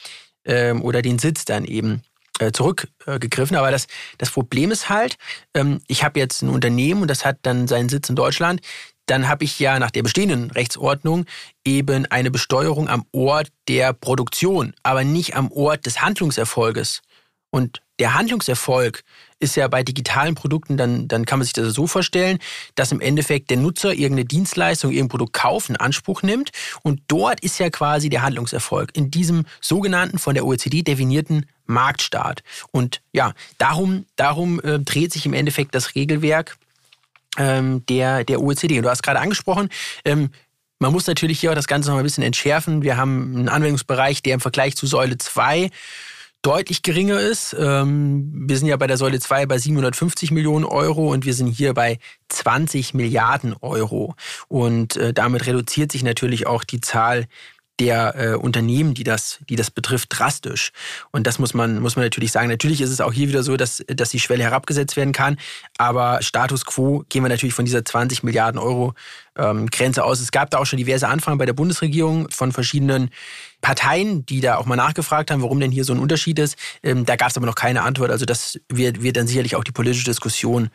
äh, 0.44 0.72
oder 0.72 1.03
den 1.03 1.19
Sitz 1.19 1.44
dann 1.44 1.64
eben 1.64 2.03
äh, 2.38 2.53
zurückgegriffen. 2.53 3.56
Aber 3.56 3.70
das, 3.70 3.86
das 4.19 4.31
Problem 4.31 4.70
ist 4.70 4.88
halt, 4.88 5.17
ähm, 5.55 5.81
ich 5.86 6.05
habe 6.05 6.19
jetzt 6.20 6.43
ein 6.43 6.48
Unternehmen 6.48 7.03
und 7.03 7.08
das 7.08 7.24
hat 7.24 7.38
dann 7.43 7.69
seinen 7.69 7.88
Sitz 7.88 8.08
in 8.08 8.17
Deutschland 8.17 8.60
dann 9.06 9.29
habe 9.29 9.44
ich 9.44 9.58
ja 9.58 9.79
nach 9.79 9.91
der 9.91 10.03
bestehenden 10.03 10.50
Rechtsordnung 10.50 11.26
eben 11.64 12.06
eine 12.06 12.31
Besteuerung 12.31 12.88
am 12.88 13.05
Ort 13.12 13.48
der 13.69 13.93
Produktion, 13.93 14.74
aber 14.82 15.05
nicht 15.05 15.36
am 15.36 15.50
Ort 15.53 15.86
des 15.86 16.00
Handlungserfolges. 16.00 17.03
Und 17.50 17.82
der 17.98 18.15
Handlungserfolg 18.15 19.05
ist 19.39 19.56
ja 19.56 19.69
bei 19.69 19.82
digitalen 19.82 20.34
Produkten, 20.34 20.77
dann, 20.77 21.06
dann 21.06 21.27
kann 21.27 21.39
man 21.39 21.44
sich 21.44 21.53
das 21.53 21.74
so 21.74 21.86
vorstellen, 21.86 22.39
dass 22.74 22.93
im 22.93 23.01
Endeffekt 23.01 23.51
der 23.51 23.58
Nutzer 23.58 23.93
irgendeine 23.93 24.24
Dienstleistung, 24.24 24.91
irgendein 24.91 25.10
Produkt 25.10 25.32
kauft, 25.34 25.69
in 25.69 25.77
Anspruch 25.77 26.22
nimmt. 26.22 26.51
Und 26.82 27.03
dort 27.08 27.41
ist 27.41 27.58
ja 27.58 27.70
quasi 27.70 28.08
der 28.08 28.22
Handlungserfolg 28.22 28.91
in 28.94 29.10
diesem 29.10 29.44
sogenannten 29.60 30.19
von 30.19 30.34
der 30.34 30.46
OECD 30.46 30.82
definierten 30.82 31.46
Marktstaat. 31.67 32.43
Und 32.70 33.01
ja, 33.13 33.32
darum, 33.58 34.06
darum 34.17 34.60
äh, 34.60 34.79
dreht 34.79 35.13
sich 35.13 35.27
im 35.27 35.34
Endeffekt 35.34 35.74
das 35.74 35.94
Regelwerk 35.94 36.56
ähm, 37.36 37.84
der, 37.86 38.24
der 38.24 38.41
OECD. 38.41 38.79
Und 38.79 38.84
du 38.84 38.91
hast 38.91 39.03
gerade 39.03 39.20
angesprochen, 39.20 39.69
ähm, 40.05 40.31
man 40.81 40.93
muss 40.93 41.06
natürlich 41.06 41.41
hier 41.41 41.51
auch 41.51 41.55
das 41.55 41.69
Ganze 41.69 41.91
noch 41.91 41.98
ein 41.98 42.03
bisschen 42.03 42.24
entschärfen. 42.24 42.82
Wir 42.82 42.96
haben 42.96 43.36
einen 43.36 43.48
Anwendungsbereich, 43.48 44.22
der 44.22 44.34
im 44.34 44.41
Vergleich 44.41 44.77
zu 44.77 44.86
Säule 44.86 45.17
2 45.17 45.70
deutlich 46.44 46.82
geringer 46.82 47.20
ist. 47.20 47.56
Ähm, 47.58 48.31
wir 48.46 48.58
sind 48.58 48.69
ja 48.69 48.77
bei 48.77 48.86
der 48.86 48.98
Säule 48.98 49.19
2 49.19 49.46
bei 49.46 49.58
750 49.58 50.31
Millionen 50.31 50.67
Euro 50.67 51.10
und 51.10 51.24
wir 51.24 51.32
sind 51.32 51.48
hier 51.48 51.72
bei 51.72 51.98
20 52.29 52.93
Milliarden 52.93 53.55
Euro. 53.60 54.15
Und 54.48 54.96
äh, 54.96 55.15
damit 55.15 55.46
reduziert 55.46 55.91
sich 55.91 56.03
natürlich 56.03 56.46
auch 56.46 56.63
die 56.63 56.81
Zahl 56.81 57.27
der 57.81 58.14
äh, 58.16 58.34
Unternehmen, 58.34 58.94
die 58.94 59.02
das, 59.02 59.40
die 59.48 59.56
das 59.56 59.70
betrifft, 59.70 60.08
drastisch. 60.10 60.70
Und 61.10 61.26
das 61.26 61.38
muss 61.38 61.54
man, 61.54 61.81
muss 61.81 61.96
man 61.96 62.04
natürlich 62.04 62.31
sagen. 62.31 62.48
Natürlich 62.48 62.81
ist 62.81 62.90
es 62.90 63.00
auch 63.00 63.12
hier 63.12 63.28
wieder 63.28 63.43
so, 63.43 63.56
dass, 63.56 63.82
dass 63.88 64.10
die 64.10 64.20
Schwelle 64.20 64.44
herabgesetzt 64.44 64.96
werden 64.96 65.12
kann. 65.12 65.38
Aber 65.76 66.22
Status 66.22 66.64
quo 66.64 67.04
gehen 67.08 67.24
wir 67.24 67.28
natürlich 67.28 67.54
von 67.54 67.64
dieser 67.64 67.84
20 67.84 68.22
Milliarden 68.22 68.60
Euro 68.60 68.94
ähm, 69.36 69.69
Grenze 69.70 70.04
aus. 70.04 70.20
Es 70.20 70.31
gab 70.31 70.50
da 70.50 70.58
auch 70.58 70.66
schon 70.66 70.76
diverse 70.76 71.08
Anfragen 71.08 71.38
bei 71.38 71.46
der 71.46 71.52
Bundesregierung 71.52 72.31
von 72.31 72.52
verschiedenen 72.52 73.10
Parteien, 73.60 74.24
die 74.24 74.40
da 74.40 74.56
auch 74.56 74.66
mal 74.66 74.76
nachgefragt 74.76 75.31
haben, 75.31 75.43
warum 75.43 75.58
denn 75.58 75.72
hier 75.72 75.84
so 75.84 75.93
ein 75.93 75.98
Unterschied 75.98 76.38
ist. 76.38 76.56
Ähm, 76.82 77.04
da 77.04 77.16
gab 77.16 77.31
es 77.31 77.36
aber 77.36 77.46
noch 77.46 77.56
keine 77.56 77.82
Antwort. 77.82 78.10
Also 78.10 78.24
das 78.24 78.60
wird, 78.69 79.02
wird 79.02 79.16
dann 79.16 79.26
sicherlich 79.26 79.56
auch 79.56 79.64
die 79.64 79.72
politische 79.72 80.04
Diskussion 80.04 80.70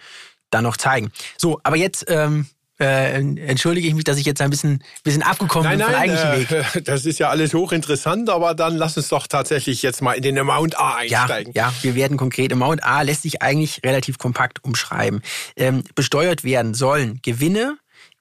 dann 0.50 0.64
noch 0.64 0.76
zeigen. 0.76 1.12
So, 1.38 1.62
aber 1.64 1.78
jetzt 1.78 2.06
ähm, 2.10 2.48
äh, 2.80 3.16
entschuldige 3.16 3.88
ich 3.88 3.94
mich, 3.94 4.04
dass 4.04 4.18
ich 4.18 4.26
jetzt 4.26 4.42
ein 4.42 4.50
bisschen, 4.50 4.84
bisschen 5.04 5.24
abgekommen 5.24 5.68
nein, 5.68 5.78
bin 5.78 5.86
vom 5.86 5.94
nein, 5.94 6.02
eigentlichen 6.02 6.58
äh, 6.58 6.74
Weg. 6.76 6.84
Das 6.86 7.06
ist 7.06 7.20
ja 7.20 7.30
alles 7.30 7.54
hochinteressant, 7.54 8.30
aber 8.30 8.54
dann 8.56 8.78
lass 8.78 8.98
uns 8.98 9.10
doch 9.10 9.28
tatsächlich 9.28 9.82
jetzt 9.82 10.02
mal 10.02 10.14
in 10.14 10.24
den 10.24 10.38
Amount 10.40 10.80
A 10.80 10.96
einsteigen. 10.96 11.54
Ja, 11.54 11.68
ja 11.68 11.74
wir 11.82 11.96
werden 11.96 12.18
konkret. 12.18 12.54
Amount 12.54 12.84
A 12.84 13.02
lässt 13.02 13.24
sich 13.24 13.42
eigentlich 13.42 13.82
relativ 13.84 14.18
kompakt 14.18 14.64
umschreiben. 14.64 15.22
Ähm, 15.56 15.84
besteuert 15.96 16.44
werden 16.44 16.74
sollen 16.74 17.20
Gewinne, 17.22 17.78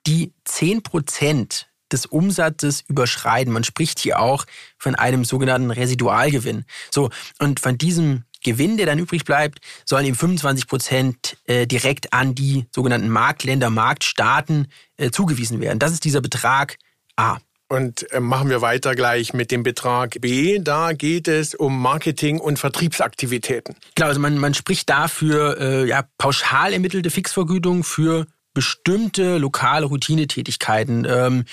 die 0.07 0.33
10 0.45 0.83
Prozent 0.83 1.69
des 1.93 2.07
Umsatzes 2.07 2.83
überschreiten. 2.87 3.53
Man 3.53 3.65
spricht 3.65 3.99
hier 3.99 4.21
auch 4.21 4.45
von 4.77 4.95
einem 4.95 5.25
sogenannten 5.25 5.71
Residualgewinn. 5.71 6.65
So, 6.91 7.11
und 7.38 7.61
von 7.61 7.79
diesem 7.79 8.25
Gewinn, 8.45 8.76
der 8.76 8.87
dann 8.87 8.99
übrig 8.99 9.25
bleibt, 9.25 9.59
sollen 9.85 10.07
eben 10.07 10.16
25 10.16 10.66
Prozent 10.66 11.37
äh, 11.45 11.66
direkt 11.66 12.12
an 12.12 12.35
die 12.35 12.66
sogenannten 12.75 13.09
Marktländer, 13.09 13.71
Marktstaaten 13.71 14.68
äh, 14.97 15.11
zugewiesen 15.11 15.61
werden. 15.61 15.78
Das 15.78 15.92
ist 15.92 16.04
dieser 16.04 16.21
Betrag 16.21 16.76
A. 17.16 17.38
Und 17.71 18.11
äh, 18.12 18.21
machen 18.21 18.49
wir 18.49 18.62
weiter 18.62 18.95
gleich 18.95 19.35
mit 19.35 19.50
dem 19.50 19.62
Betrag 19.62 20.21
B. 20.21 20.59
Da 20.59 20.95
geht 20.95 21.28
es 21.28 21.54
um 21.54 21.83
Marketing- 21.83 22.40
und 22.40 22.59
Vertriebsaktivitäten. 22.59 23.76
Genau, 23.95 24.09
also 24.09 24.21
man, 24.21 24.38
man 24.38 24.54
spricht 24.54 24.88
dafür 24.88 25.61
äh, 25.61 25.87
ja, 25.87 26.04
pauschal 26.16 26.73
ermittelte 26.73 27.11
Fixvergütung 27.11 27.85
für 27.85 28.26
bestimmte 28.54 29.37
lokale 29.37 29.87
Routinetätigkeiten. 29.87 31.07
Ähm, 31.09 31.45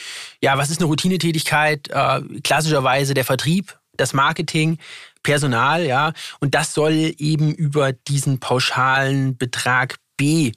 ja, 0.41 0.57
was 0.57 0.69
ist 0.69 0.79
eine 0.79 0.87
Routinetätigkeit? 0.87 1.89
Äh, 1.89 2.21
klassischerweise 2.43 3.13
der 3.13 3.25
Vertrieb, 3.25 3.77
das 3.97 4.13
Marketing, 4.13 4.77
Personal, 5.25 5.85
ja. 5.85 6.13
Und 6.39 6.55
das 6.55 6.73
soll 6.73 7.13
eben 7.17 7.53
über 7.53 7.91
diesen 7.91 8.39
pauschalen 8.39 9.37
Betrag 9.37 9.95
B 10.15 10.53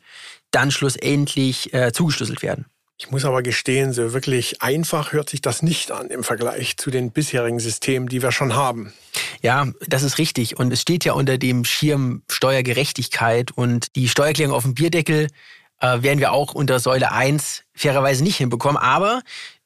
dann 0.53 0.71
schlussendlich 0.71 1.75
äh, 1.75 1.93
zugeschlüsselt 1.93 2.43
werden. 2.43 2.67
Ich 3.01 3.11
muss 3.13 3.25
aber 3.25 3.43
gestehen, 3.43 3.93
so 3.93 4.13
wirklich 4.13 4.61
einfach 4.61 5.13
hört 5.13 5.31
sich 5.31 5.41
das 5.41 5.63
nicht 5.63 5.93
an 5.93 6.09
im 6.09 6.25
Vergleich 6.25 6.77
zu 6.79 6.91
den 6.91 7.13
bisherigen 7.13 7.61
Systemen, 7.61 8.09
die 8.09 8.23
wir 8.23 8.33
schon 8.33 8.57
haben. 8.57 8.93
Ja, 9.41 9.69
das 9.87 10.03
ist 10.03 10.19
richtig. 10.19 10.59
Und 10.59 10.73
es 10.73 10.83
steht 10.83 11.05
ja 11.05 11.13
unter 11.13 11.39
dem 11.39 11.65
Schirm 11.65 12.23
Steuergerechtigkeit 12.29 13.53
und 13.53 13.95
die 13.95 14.09
Steuererklärung 14.09 14.53
auf 14.53 14.65
dem 14.65 14.75
Bierdeckel 14.75 15.29
äh, 15.81 16.03
werden 16.03 16.19
wir 16.19 16.33
auch 16.33 16.55
unter 16.55 16.81
Säule 16.81 17.13
1 17.13 17.63
fairerweise 17.73 18.25
nicht 18.25 18.37
hinbekommen. 18.37 18.77
Aber 18.77 19.23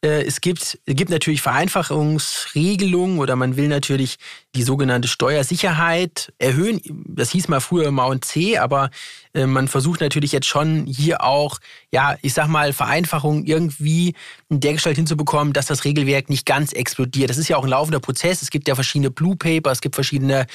es 0.08 0.40
gibt, 0.40 0.80
gibt 0.86 1.10
natürlich 1.10 1.42
Vereinfachungsregelungen 1.42 3.20
oder 3.20 3.36
man 3.36 3.56
will 3.56 3.68
natürlich 3.68 4.16
die 4.54 4.64
sogenannte 4.64 5.06
Steuersicherheit 5.06 6.32
erhöhen. 6.38 6.80
Das 7.06 7.30
hieß 7.30 7.46
mal 7.46 7.60
früher 7.60 7.90
Mount 7.92 8.24
C, 8.24 8.58
aber 8.58 8.90
äh, 9.31 9.31
man 9.34 9.68
versucht 9.68 10.00
natürlich 10.00 10.32
jetzt 10.32 10.46
schon 10.46 10.86
hier 10.86 11.24
auch, 11.24 11.58
ja, 11.90 12.16
ich 12.22 12.34
sag 12.34 12.48
mal, 12.48 12.72
Vereinfachung 12.72 13.44
irgendwie 13.44 14.14
in 14.50 14.60
der 14.60 14.74
Gestalt 14.74 14.96
hinzubekommen, 14.96 15.52
dass 15.52 15.66
das 15.66 15.84
Regelwerk 15.84 16.28
nicht 16.28 16.44
ganz 16.44 16.72
explodiert. 16.72 17.30
Das 17.30 17.38
ist 17.38 17.48
ja 17.48 17.56
auch 17.56 17.64
ein 17.64 17.70
laufender 17.70 18.00
Prozess. 18.00 18.42
Es 18.42 18.50
gibt 18.50 18.68
ja 18.68 18.74
verschiedene 18.74 19.10
Blue 19.10 19.36
Paper, 19.36 19.70
es 19.70 19.80
gibt 19.80 19.94
verschiedene 19.94 20.46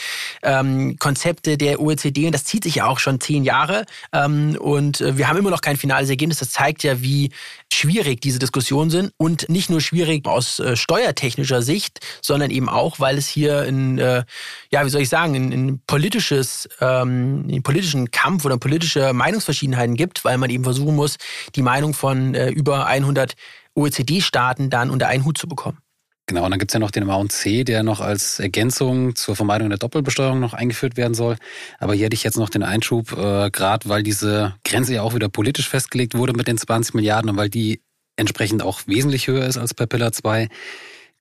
ähm, 0.43 0.97
Konzepte 0.99 1.57
der 1.57 1.79
OECD 1.79 2.27
und 2.27 2.33
das 2.33 2.43
zieht 2.43 2.63
sich 2.63 2.75
ja 2.75 2.85
auch 2.85 2.99
schon 2.99 3.19
zehn 3.19 3.43
Jahre. 3.43 3.85
Ähm, 4.13 4.57
und 4.59 5.01
äh, 5.01 5.17
wir 5.17 5.27
haben 5.27 5.37
immer 5.37 5.49
noch 5.49 5.61
kein 5.61 5.77
finales 5.77 6.09
Ergebnis. 6.09 6.39
Das 6.39 6.51
zeigt 6.51 6.83
ja, 6.83 7.01
wie 7.01 7.31
schwierig 7.71 8.21
diese 8.21 8.39
Diskussionen 8.39 8.89
sind 8.89 9.11
und 9.17 9.49
nicht 9.49 9.69
nur 9.69 9.81
schwierig 9.81 10.25
aus 10.27 10.59
äh, 10.59 10.75
steuertechnischer 10.75 11.61
Sicht, 11.61 11.99
sondern 12.21 12.51
eben 12.51 12.69
auch, 12.69 12.99
weil 12.99 13.17
es 13.17 13.27
hier 13.27 13.61
ein, 13.61 13.97
äh, 13.97 14.23
ja, 14.71 14.85
wie 14.85 14.89
soll 14.89 15.01
ich 15.01 15.09
sagen, 15.09 15.35
ein, 15.35 15.51
ein 15.51 15.81
politisches, 15.87 16.69
ähm, 16.79 17.45
einen 17.47 17.63
politischen 17.63 18.11
Kampf 18.11 18.45
oder 18.45 18.57
politische 18.67 19.13
Meinungsverschiedenheiten 19.13 19.95
gibt, 19.95 20.25
weil 20.25 20.37
man 20.37 20.49
eben 20.49 20.65
versuchen 20.65 20.93
muss, 20.93 21.15
die 21.55 21.61
Meinung 21.61 21.93
von 21.93 22.35
äh, 22.35 22.49
über 22.49 22.85
100 22.85 23.35
OECD-Staaten 23.75 24.69
dann 24.69 24.89
unter 24.89 25.07
einen 25.07 25.23
Hut 25.23 25.37
zu 25.37 25.47
bekommen. 25.47 25.77
Genau, 26.25 26.43
und 26.43 26.51
dann 26.51 26.59
gibt's 26.59 26.73
ja 26.73 26.81
noch 26.81 26.91
den 26.91 27.03
Amount 27.03 27.31
C, 27.31 27.63
der 27.63 27.83
noch 27.83 28.01
als 28.01 28.39
Ergänzung 28.39 29.15
zur 29.15 29.37
Vermeidung 29.37 29.69
der 29.69 29.77
Doppelbesteuerung 29.77 30.41
noch 30.41 30.53
eingeführt 30.53 30.97
werden 30.97 31.13
soll. 31.13 31.37
Aber 31.79 31.93
hier 31.93 32.07
hätte 32.07 32.15
ich 32.15 32.25
jetzt 32.25 32.35
noch 32.35 32.49
den 32.49 32.63
Einschub, 32.63 33.13
äh, 33.13 33.49
gerade 33.49 33.87
weil 33.87 34.03
diese 34.03 34.55
Grenze 34.65 34.95
ja 34.95 35.03
auch 35.03 35.15
wieder 35.15 35.29
politisch 35.29 35.69
festgelegt 35.69 36.13
wurde 36.15 36.33
mit 36.33 36.49
den 36.49 36.57
20 36.57 36.93
Milliarden 36.93 37.29
und 37.29 37.37
weil 37.37 37.49
die 37.49 37.81
entsprechend 38.17 38.63
auch 38.63 38.81
wesentlich 38.85 39.27
höher 39.27 39.45
ist 39.45 39.57
als 39.57 39.73
bei 39.73 39.85
Pillar 39.85 40.11
2 40.11 40.49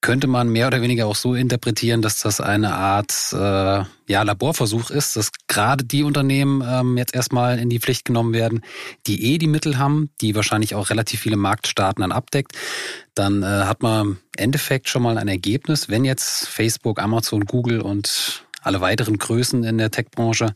könnte 0.00 0.26
man 0.26 0.49
mehr 0.49 0.69
oder 0.69 0.83
weniger 0.83 1.07
auch 1.07 1.17
so 1.17 1.35
interpretieren, 1.35 2.03
dass 2.03 2.21
das 2.21 2.41
eine 2.41 2.75
Art 2.75 3.12
äh, 3.33 3.85
ja, 4.09 4.23
Laborversuch 4.23 4.91
ist, 4.91 5.17
dass 5.17 5.31
gerade 5.49 5.85
die 5.85 6.03
Unternehmen 6.03 6.62
ähm, 6.67 6.97
jetzt 6.97 7.15
erstmal 7.15 7.59
in 7.59 7.71
die 7.71 7.81
Pflicht 7.81 8.05
genommen 8.05 8.33
werden, 8.33 8.62
die 9.07 9.33
eh 9.35 9.38
die 9.38 9.49
Mittel 9.49 9.79
haben, 9.79 10.11
die 10.21 10.35
wahrscheinlich 10.35 10.75
auch 10.75 10.91
relativ 10.91 11.21
viele 11.21 11.37
Marktstaaten 11.37 12.03
dann 12.03 12.12
abdeckt. 12.12 12.53
Dann 13.15 13.43
äh, 13.43 13.47
hat 13.47 13.83
man 13.83 14.07
im 14.07 14.19
Endeffekt 14.37 14.88
schon 14.88 15.03
mal 15.03 15.19
ein 15.19 15.29
Ergebnis, 15.29 15.88
wenn 15.88 16.05
jetzt 16.05 16.49
Facebook, 16.49 17.00
Amazon, 17.00 17.45
Google 17.45 17.81
und 17.81 18.45
alle 18.62 18.81
weiteren 18.81 19.19
Größen 19.19 19.65
in 19.65 19.79
der 19.79 19.91
Tech-Branche 19.91 20.55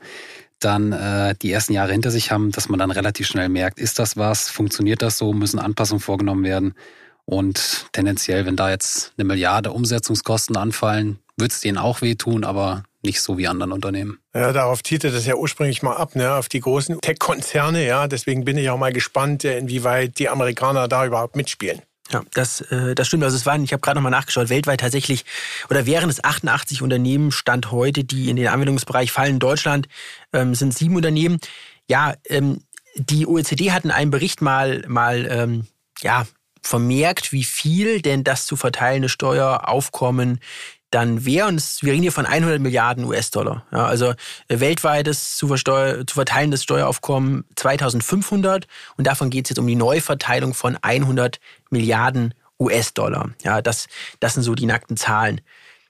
dann 0.61 0.92
äh, 0.92 1.35
die 1.40 1.50
ersten 1.50 1.73
Jahre 1.73 1.92
hinter 1.92 2.11
sich 2.11 2.30
haben, 2.30 2.52
dass 2.52 2.68
man 2.68 2.78
dann 2.78 2.90
relativ 2.90 3.26
schnell 3.26 3.49
merkt, 3.49 3.80
ist 3.80 3.99
das 3.99 4.16
was, 4.16 4.50
funktioniert 4.50 5.02
das 5.02 5.18
so, 5.18 5.32
müssen 5.32 5.59
Anpassungen 5.59 6.00
vorgenommen 6.00 6.44
werden. 6.44 6.75
Und 7.30 7.87
tendenziell, 7.92 8.44
wenn 8.44 8.56
da 8.56 8.70
jetzt 8.70 9.12
eine 9.16 9.25
Milliarde 9.25 9.70
Umsetzungskosten 9.70 10.56
anfallen, 10.56 11.20
wird 11.37 11.52
es 11.52 11.60
denen 11.60 11.78
auch 11.78 12.02
wehtun, 12.02 12.42
aber 12.42 12.82
nicht 13.02 13.22
so 13.22 13.38
wie 13.38 13.46
anderen 13.46 13.70
Unternehmen. 13.70 14.18
Ja, 14.34 14.52
darauf 14.52 14.82
zielte 14.82 15.12
das 15.12 15.26
ja 15.26 15.37
ursprünglich 15.37 15.80
mal 15.80 15.94
ab, 15.94 16.16
ne, 16.16 16.34
auf 16.34 16.49
die 16.49 16.58
großen 16.58 17.00
Tech-Konzerne, 17.00 17.87
ja. 17.87 18.08
Deswegen 18.08 18.44
bin 18.44 18.58
ich 18.58 18.68
auch 18.68 18.78
mal 18.78 18.92
gespannt, 18.92 19.44
äh, 19.44 19.58
inwieweit 19.58 20.18
die 20.18 20.28
Amerikaner 20.28 20.88
da 20.88 21.06
überhaupt 21.06 21.37
mitspielen. 21.37 21.82
Ja, 22.10 22.22
das, 22.34 22.62
äh, 22.62 22.96
das 22.96 23.06
stimmt. 23.06 23.22
Also 23.22 23.37
es 23.37 23.46
waren, 23.46 23.62
ich 23.62 23.72
habe 23.72 23.80
gerade 23.80 23.94
nochmal 23.94 24.10
nachgeschaut, 24.10 24.49
weltweit 24.49 24.80
tatsächlich, 24.80 25.25
oder 25.70 25.87
wären 25.87 26.10
es 26.10 26.25
88 26.25 26.82
Unternehmen, 26.82 27.30
Stand 27.30 27.70
heute, 27.70 28.02
die 28.02 28.28
in 28.28 28.34
den 28.34 28.49
Anwendungsbereich 28.49 29.12
fallen. 29.12 29.34
In 29.34 29.38
Deutschland 29.38 29.87
ähm, 30.32 30.56
sind 30.56 30.76
sieben 30.76 30.96
Unternehmen. 30.96 31.38
Ja, 31.88 32.14
ähm, 32.25 32.64
die 32.96 33.25
OECD 33.25 33.70
hatten 33.70 33.92
einen 33.92 34.10
Bericht 34.10 34.42
mal, 34.42 34.82
mal 34.88 35.28
ähm, 35.30 35.68
ja, 36.02 36.26
vermerkt, 36.62 37.33
wie 37.33 37.45
viel 37.45 38.02
denn 38.02 38.25
das 38.25 38.47
zu 38.47 38.57
verteilende 38.57 39.09
Steueraufkommen 39.09 40.40
dann 40.90 41.25
wäre, 41.25 41.47
und 41.47 41.83
wir 41.83 41.93
reden 41.93 42.02
hier 42.02 42.12
von 42.12 42.26
100 42.26 42.61
Milliarden 42.61 43.05
US-Dollar. 43.05 43.64
Ja, 43.73 43.87
also 43.87 44.14
äh, 44.49 44.61
weltweites 44.61 45.37
zu, 45.37 45.47
zu 45.55 46.14
verteilendes 46.14 46.64
Steueraufkommen 46.64 47.45
2500 47.55 48.67
und 48.97 49.07
davon 49.07 49.31
geht 49.31 49.47
es 49.47 49.50
jetzt 49.50 49.59
um 49.59 49.67
die 49.67 49.76
Neuverteilung 49.76 50.52
von 50.52 50.76
100 50.83 51.38
Milliarden 51.71 52.35
US-Dollar. 52.59 53.31
Ja, 53.45 53.62
das, 53.62 53.87
das 54.19 54.35
sind 54.35 54.43
so 54.43 54.55
die 54.55 54.67
nackten 54.67 54.97
Zahlen 54.97 55.40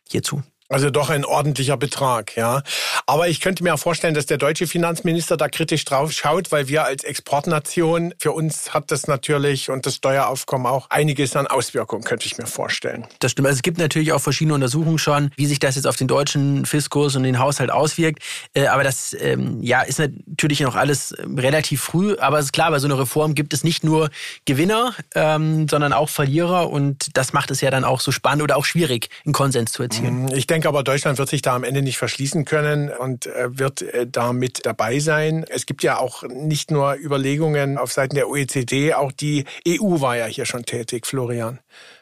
hierzu. 0.09 0.43
Also 0.71 0.89
doch 0.89 1.11
ein 1.11 1.25
ordentlicher 1.25 1.77
Betrag, 1.77 2.37
ja. 2.37 2.63
Aber 3.05 3.27
ich 3.27 3.41
könnte 3.41 3.65
mir 3.65 3.77
vorstellen, 3.77 4.15
dass 4.15 4.27
der 4.27 4.39
deutsche 4.39 4.69
Finanzminister 4.69 5.37
da 5.37 5.49
kritisch 5.49 5.85
drauf 5.85 6.13
schaut, 6.13 6.53
weil 6.53 6.69
wir 6.69 6.85
als 6.85 7.03
Exportnation, 7.03 8.15
für 8.19 8.31
uns 8.31 8.73
hat 8.73 8.93
das 8.93 9.09
natürlich 9.09 9.69
und 9.69 9.85
das 9.85 9.97
Steueraufkommen 9.97 10.69
auch 10.69 10.89
einiges 10.89 11.35
an 11.35 11.49
Auswirkungen, 11.49 12.05
könnte 12.05 12.27
ich 12.27 12.39
mir 12.39 12.47
vorstellen. 12.47 13.05
Das 13.19 13.33
stimmt. 13.33 13.49
Also 13.49 13.57
es 13.57 13.63
gibt 13.63 13.79
natürlich 13.79 14.13
auch 14.13 14.21
verschiedene 14.21 14.55
Untersuchungen 14.55 14.99
schon, 14.99 15.33
wie 15.35 15.47
sich 15.47 15.59
das 15.59 15.75
jetzt 15.75 15.87
auf 15.87 15.97
den 15.97 16.07
deutschen 16.07 16.65
Fiskus 16.67 17.17
und 17.17 17.25
den 17.25 17.41
Haushalt 17.41 17.73
auswirkt. 17.73 18.23
Äh, 18.55 18.69
aber 18.69 18.85
das 18.85 19.17
ähm, 19.19 19.61
ja, 19.63 19.83
ist 19.83 19.99
natürlich 19.99 20.61
noch 20.61 20.77
alles 20.77 21.13
ähm, 21.19 21.37
relativ 21.37 21.83
früh. 21.83 22.17
Aber 22.19 22.39
es 22.39 22.45
ist 22.45 22.53
klar, 22.53 22.71
bei 22.71 22.79
so 22.79 22.87
einer 22.87 22.97
Reform 23.01 23.35
gibt 23.35 23.55
es 23.55 23.65
nicht 23.65 23.83
nur 23.83 24.09
Gewinner, 24.45 24.95
ähm, 25.17 25.67
sondern 25.69 25.93
auch 25.93 26.11
Verlierer. 26.11 26.71
Und 26.71 27.17
das 27.17 27.33
macht 27.33 27.51
es 27.51 27.61
ja 27.61 27.73
dann 27.73 27.83
auch 27.83 27.99
so 27.99 28.13
spannend 28.13 28.45
oder 28.45 28.57
auch 28.57 28.65
schwierig, 28.65 29.09
einen 29.25 29.33
Konsens 29.33 29.73
zu 29.73 29.83
erzielen. 29.83 30.31
Ich 30.33 30.47
denke, 30.47 30.60
denke 30.61 30.69
aber, 30.69 30.85
Deutschland 30.85 31.17
wird 31.17 31.31
sich 31.31 31.41
da 31.41 31.57
am 31.57 31.65
Ende 31.65 31.81
nicht 31.81 31.97
verschließen 31.97 32.45
können 32.45 32.91
und 32.91 33.25
äh, 33.25 33.59
wird 33.59 33.81
äh, 33.81 34.07
da 34.07 34.35
mit 34.35 34.67
dabei 34.67 34.99
sein. 34.99 35.47
Es 35.49 35.65
gibt 35.65 35.83
ja 35.83 35.97
auch 35.97 36.23
nicht 36.25 36.71
nur 36.71 36.97
Überlegungen 36.97 37.79
auf 37.79 37.93
Seiten 37.93 38.15
der 38.15 38.29
OECD, 38.29 38.93
auch 38.93 39.11
die 39.11 39.47
EU 39.67 40.03
war 40.03 40.19
ja 40.19 40.27
hier 40.27 40.45
schon 40.45 40.67
tätig, 40.67 41.07
Florian. 41.07 41.61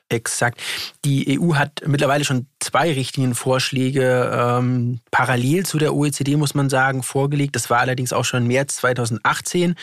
Exakt. 0.09 0.61
Die 1.05 1.39
EU 1.39 1.55
hat 1.55 1.83
mittlerweile 1.87 2.25
schon 2.25 2.47
zwei 2.59 2.93
Richtlinienvorschläge 2.93 4.33
ähm, 4.35 4.99
parallel 5.13 5.65
zu 5.65 5.79
der 5.79 5.95
OECD, 5.95 6.35
muss 6.35 6.57
man 6.57 6.69
sagen, 6.69 7.05
vorgelegt. 7.05 7.55
Das 7.55 7.71
war 7.71 7.79
allerdings 7.79 8.13
auch 8.13 8.25
schon 8.25 8.43
im 8.43 8.49
März 8.49 8.77
2018 8.77 9.77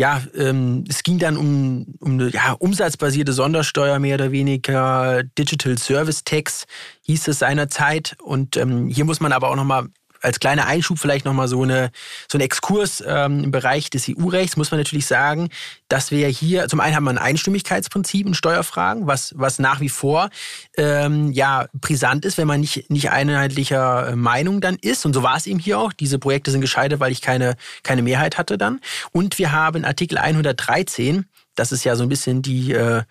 ja, 0.00 0.22
ähm, 0.36 0.84
es 0.88 1.02
ging 1.02 1.18
dann 1.18 1.36
um, 1.36 1.86
um 1.98 2.12
eine 2.12 2.28
ja, 2.30 2.52
umsatzbasierte 2.52 3.32
Sondersteuer 3.32 3.98
mehr 3.98 4.14
oder 4.14 4.30
weniger, 4.30 5.24
Digital 5.36 5.76
Service 5.76 6.22
Tax 6.22 6.66
hieß 7.02 7.26
es 7.26 7.40
seinerzeit. 7.40 8.16
Und 8.22 8.56
ähm, 8.56 8.86
hier 8.86 9.04
muss 9.04 9.18
man 9.18 9.32
aber 9.32 9.50
auch 9.50 9.56
nochmal 9.56 9.88
als 10.20 10.40
kleiner 10.40 10.66
Einschub 10.66 10.98
vielleicht 10.98 11.24
nochmal 11.24 11.48
so, 11.48 11.62
eine, 11.62 11.90
so 12.30 12.38
ein 12.38 12.40
Exkurs 12.40 13.02
ähm, 13.06 13.44
im 13.44 13.50
Bereich 13.50 13.90
des 13.90 14.08
EU-Rechts, 14.08 14.56
muss 14.56 14.70
man 14.70 14.80
natürlich 14.80 15.06
sagen, 15.06 15.48
dass 15.88 16.10
wir 16.10 16.28
hier, 16.28 16.68
zum 16.68 16.80
einen 16.80 16.96
haben 16.96 17.04
wir 17.04 17.10
ein 17.10 17.18
Einstimmigkeitsprinzip 17.18 18.26
in 18.26 18.34
Steuerfragen, 18.34 19.06
was, 19.06 19.34
was 19.36 19.58
nach 19.58 19.80
wie 19.80 19.88
vor 19.88 20.30
ähm, 20.76 21.32
ja 21.32 21.66
brisant 21.72 22.24
ist, 22.24 22.38
wenn 22.38 22.46
man 22.46 22.60
nicht, 22.60 22.90
nicht 22.90 23.10
einheitlicher 23.10 24.08
äh, 24.08 24.16
Meinung 24.16 24.60
dann 24.60 24.76
ist. 24.76 25.06
Und 25.06 25.14
so 25.14 25.22
war 25.22 25.36
es 25.36 25.46
eben 25.46 25.58
hier 25.58 25.78
auch. 25.78 25.92
Diese 25.92 26.18
Projekte 26.18 26.50
sind 26.50 26.60
gescheitert, 26.60 27.00
weil 27.00 27.12
ich 27.12 27.22
keine, 27.22 27.56
keine 27.82 28.02
Mehrheit 28.02 28.38
hatte 28.38 28.58
dann. 28.58 28.80
Und 29.12 29.38
wir 29.38 29.52
haben 29.52 29.84
Artikel 29.84 30.18
113 30.18 31.26
Das 31.54 31.72
ist 31.72 31.84
ja 31.84 31.96
so 31.96 32.02
ein 32.02 32.08
bisschen 32.08 32.42
die 32.42 32.72
äh, 32.72 33.02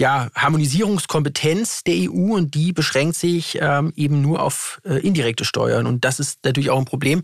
ja, 0.00 0.30
Harmonisierungskompetenz 0.34 1.84
der 1.84 2.10
EU 2.10 2.34
und 2.34 2.54
die 2.54 2.72
beschränkt 2.72 3.16
sich 3.16 3.58
ähm, 3.60 3.92
eben 3.96 4.22
nur 4.22 4.42
auf 4.42 4.80
äh, 4.82 4.94
indirekte 5.06 5.44
Steuern. 5.44 5.86
Und 5.86 6.06
das 6.06 6.18
ist 6.18 6.42
natürlich 6.42 6.70
auch 6.70 6.78
ein 6.78 6.86
Problem, 6.86 7.22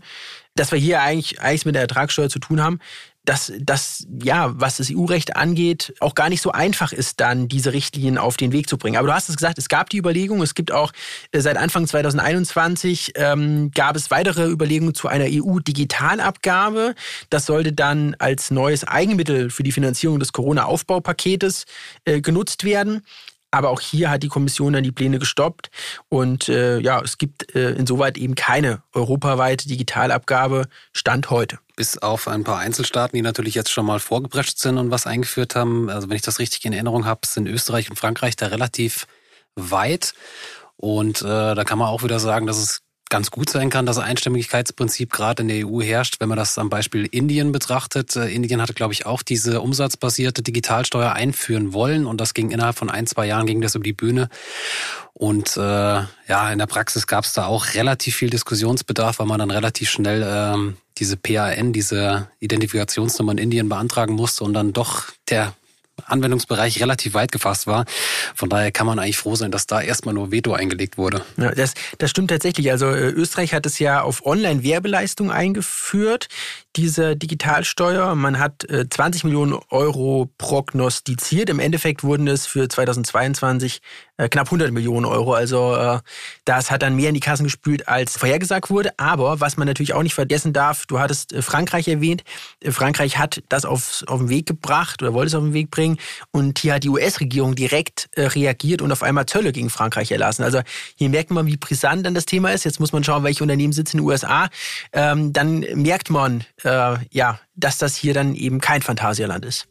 dass 0.53 0.71
wir 0.71 0.77
hier 0.77 1.01
eigentlich, 1.01 1.41
eigentlich 1.41 1.65
mit 1.65 1.73
der 1.73 1.81
Ertragssteuer 1.81 2.29
zu 2.29 2.37
tun 2.37 2.61
haben 2.61 2.79
dass 3.27 3.51
das, 3.59 4.07
ja, 4.23 4.53
was 4.55 4.77
das 4.77 4.89
EU-Recht 4.89 5.35
angeht, 5.35 5.93
auch 5.99 6.15
gar 6.15 6.29
nicht 6.29 6.41
so 6.41 6.53
einfach 6.53 6.93
ist, 6.93 7.19
dann 7.19 7.49
diese 7.49 7.73
Richtlinien 7.73 8.17
auf 8.17 8.37
den 8.37 8.53
Weg 8.53 8.69
zu 8.69 8.77
bringen. 8.77 8.95
Aber 8.95 9.07
du 9.07 9.13
hast 9.13 9.27
es 9.27 9.35
gesagt, 9.35 9.57
es 9.57 9.67
gab 9.67 9.89
die 9.89 9.97
Überlegung, 9.97 10.41
es 10.41 10.55
gibt 10.55 10.71
auch 10.71 10.93
äh, 11.33 11.41
seit 11.41 11.57
Anfang 11.57 11.85
2021 11.85 13.13
ähm, 13.15 13.71
gab 13.71 13.97
es 13.97 14.11
weitere 14.11 14.47
Überlegungen 14.49 14.95
zu 14.95 15.09
einer 15.09 15.25
EU-Digitalabgabe. 15.27 16.95
Das 17.29 17.45
sollte 17.45 17.73
dann 17.73 18.15
als 18.17 18.49
neues 18.49 18.85
Eigenmittel 18.85 19.49
für 19.49 19.63
die 19.63 19.73
Finanzierung 19.73 20.21
des 20.21 20.31
Corona-Aufbaupaketes 20.31 21.65
äh, 22.05 22.21
genutzt 22.21 22.63
werden. 22.63 23.01
Aber 23.51 23.69
auch 23.69 23.79
hier 23.79 24.09
hat 24.09 24.23
die 24.23 24.27
Kommission 24.27 24.73
dann 24.73 24.83
die 24.83 24.91
Pläne 24.91 25.19
gestoppt. 25.19 25.69
Und 26.09 26.49
äh, 26.49 26.79
ja, 26.79 27.01
es 27.01 27.17
gibt 27.17 27.55
äh, 27.55 27.71
insoweit 27.71 28.17
eben 28.17 28.35
keine 28.35 28.83
europaweite 28.93 29.67
Digitalabgabe 29.67 30.67
Stand 30.93 31.29
heute. 31.29 31.59
Bis 31.75 31.97
auf 31.97 32.27
ein 32.27 32.43
paar 32.43 32.59
Einzelstaaten, 32.59 33.15
die 33.15 33.21
natürlich 33.21 33.55
jetzt 33.55 33.71
schon 33.71 33.85
mal 33.85 33.99
vorgeprescht 33.99 34.59
sind 34.59 34.77
und 34.77 34.91
was 34.91 35.07
eingeführt 35.07 35.55
haben. 35.55 35.89
Also 35.89 36.09
wenn 36.09 36.15
ich 36.15 36.23
das 36.23 36.39
richtig 36.39 36.65
in 36.65 36.73
Erinnerung 36.73 37.05
habe, 37.05 37.25
sind 37.25 37.47
Österreich 37.47 37.89
und 37.89 37.95
Frankreich 37.97 38.35
da 38.35 38.47
relativ 38.47 39.07
weit. 39.55 40.13
Und 40.75 41.21
äh, 41.21 41.55
da 41.55 41.63
kann 41.63 41.79
man 41.79 41.89
auch 41.89 42.03
wieder 42.03 42.19
sagen, 42.19 42.47
dass 42.47 42.57
es 42.57 42.81
ganz 43.09 43.31
gut 43.31 43.49
sein 43.49 43.69
kann, 43.69 43.85
dass 43.85 43.97
Einstimmigkeitsprinzip 43.97 45.11
gerade 45.11 45.41
in 45.41 45.47
der 45.47 45.67
EU 45.67 45.81
herrscht, 45.81 46.19
wenn 46.19 46.29
man 46.29 46.37
das 46.37 46.57
am 46.57 46.69
Beispiel 46.69 47.05
Indien 47.05 47.51
betrachtet. 47.51 48.15
Äh, 48.15 48.29
Indien 48.29 48.61
hatte, 48.61 48.73
glaube 48.73 48.93
ich, 48.93 49.05
auch 49.05 49.21
diese 49.21 49.61
umsatzbasierte 49.61 50.41
Digitalsteuer 50.41 51.13
einführen 51.13 51.73
wollen 51.73 52.05
und 52.05 52.21
das 52.21 52.33
ging 52.33 52.51
innerhalb 52.51 52.77
von 52.77 52.89
ein, 52.89 53.07
zwei 53.07 53.25
Jahren 53.25 53.45
ging 53.45 53.61
das 53.61 53.75
über 53.75 53.83
die 53.83 53.93
Bühne. 53.93 54.29
Und 55.13 55.57
äh, 55.57 55.59
ja, 55.59 56.51
in 56.51 56.59
der 56.59 56.67
Praxis 56.67 57.07
gab 57.07 57.25
es 57.25 57.33
da 57.33 57.47
auch 57.47 57.73
relativ 57.73 58.15
viel 58.15 58.29
Diskussionsbedarf, 58.29 59.19
weil 59.19 59.25
man 59.25 59.39
dann 59.39 59.51
relativ 59.51 59.89
schnell 59.89 60.23
ähm, 60.25 60.77
diese 60.97 61.17
PAN, 61.17 61.73
diese 61.73 62.27
Identifikationsnummer 62.39 63.31
in 63.33 63.37
Indien 63.37 63.69
beantragen 63.69 64.13
musste 64.13 64.43
und 64.43 64.53
dann 64.53 64.73
doch 64.73 65.05
der 65.29 65.53
Anwendungsbereich 66.05 66.81
relativ 66.81 67.13
weit 67.13 67.31
gefasst 67.31 67.67
war. 67.67 67.85
Von 68.35 68.49
daher 68.49 68.71
kann 68.71 68.85
man 68.85 68.99
eigentlich 68.99 69.17
froh 69.17 69.35
sein, 69.35 69.51
dass 69.51 69.67
da 69.67 69.81
erstmal 69.81 70.13
nur 70.13 70.31
Veto 70.31 70.53
eingelegt 70.53 70.97
wurde. 70.97 71.21
Ja, 71.37 71.51
das, 71.51 71.73
das 71.97 72.09
stimmt 72.09 72.29
tatsächlich. 72.29 72.71
Also 72.71 72.87
äh, 72.87 73.09
Österreich 73.09 73.53
hat 73.53 73.65
es 73.65 73.79
ja 73.79 74.01
auf 74.01 74.25
Online-Werbeleistung 74.25 75.31
eingeführt 75.31 76.27
diese 76.77 77.15
Digitalsteuer. 77.15 78.13
Man 78.15 78.39
hat 78.39 78.65
20 78.89 79.23
äh, 79.23 79.27
Millionen 79.27 79.57
Euro 79.69 80.29
prognostiziert. 80.37 81.49
Im 81.49 81.59
Endeffekt 81.59 82.03
wurden 82.03 82.27
es 82.27 82.45
für 82.45 82.69
2022 82.69 83.81
äh, 84.17 84.29
knapp 84.29 84.47
100 84.47 84.71
Millionen 84.71 85.05
Euro. 85.05 85.33
Also 85.33 85.75
äh, 85.75 85.99
das 86.45 86.71
hat 86.71 86.81
dann 86.81 86.95
mehr 86.95 87.09
in 87.09 87.13
die 87.13 87.19
Kassen 87.19 87.43
gespült, 87.43 87.87
als 87.87 88.17
vorhergesagt 88.17 88.69
wurde. 88.69 88.97
Aber 88.97 89.39
was 89.39 89.57
man 89.57 89.67
natürlich 89.67 89.93
auch 89.93 90.03
nicht 90.03 90.15
vergessen 90.15 90.53
darf, 90.53 90.85
du 90.85 90.99
hattest 90.99 91.35
Frankreich 91.39 91.87
erwähnt. 91.87 92.23
Frankreich 92.67 93.17
hat 93.17 93.43
das 93.49 93.65
auf, 93.65 94.03
auf 94.07 94.19
den 94.19 94.29
Weg 94.29 94.45
gebracht 94.45 95.01
oder 95.01 95.13
wollte 95.13 95.27
es 95.27 95.35
auf 95.35 95.43
den 95.43 95.53
Weg 95.53 95.71
bringen. 95.71 95.97
Und 96.31 96.59
hier 96.59 96.75
hat 96.75 96.83
die 96.83 96.89
US-Regierung 96.89 97.55
direkt 97.55 98.09
reagiert 98.15 98.81
und 98.81 98.91
auf 98.91 99.03
einmal 99.03 99.25
Zölle 99.25 99.51
gegen 99.51 99.69
Frankreich 99.69 100.11
erlassen. 100.11 100.43
Also 100.43 100.61
hier 100.95 101.09
merkt 101.09 101.31
man, 101.31 101.45
wie 101.45 101.57
brisant 101.57 102.05
dann 102.05 102.15
das 102.15 102.25
Thema 102.25 102.51
ist. 102.51 102.65
Jetzt 102.65 102.79
muss 102.79 102.91
man 102.91 103.03
schauen, 103.03 103.23
welche 103.23 103.43
Unternehmen 103.43 103.73
sitzen 103.73 103.97
in 103.97 104.03
den 104.03 104.09
USA. 104.09 104.49
Ähm, 104.93 105.33
dann 105.33 105.59
merkt 105.59 106.09
man, 106.09 106.43
äh, 106.63 106.97
ja, 107.11 107.39
dass 107.55 107.77
das 107.77 107.95
hier 107.95 108.13
dann 108.13 108.35
eben 108.35 108.59
kein 108.61 108.81
Phantasialand 108.81 109.45
ist. 109.45 109.67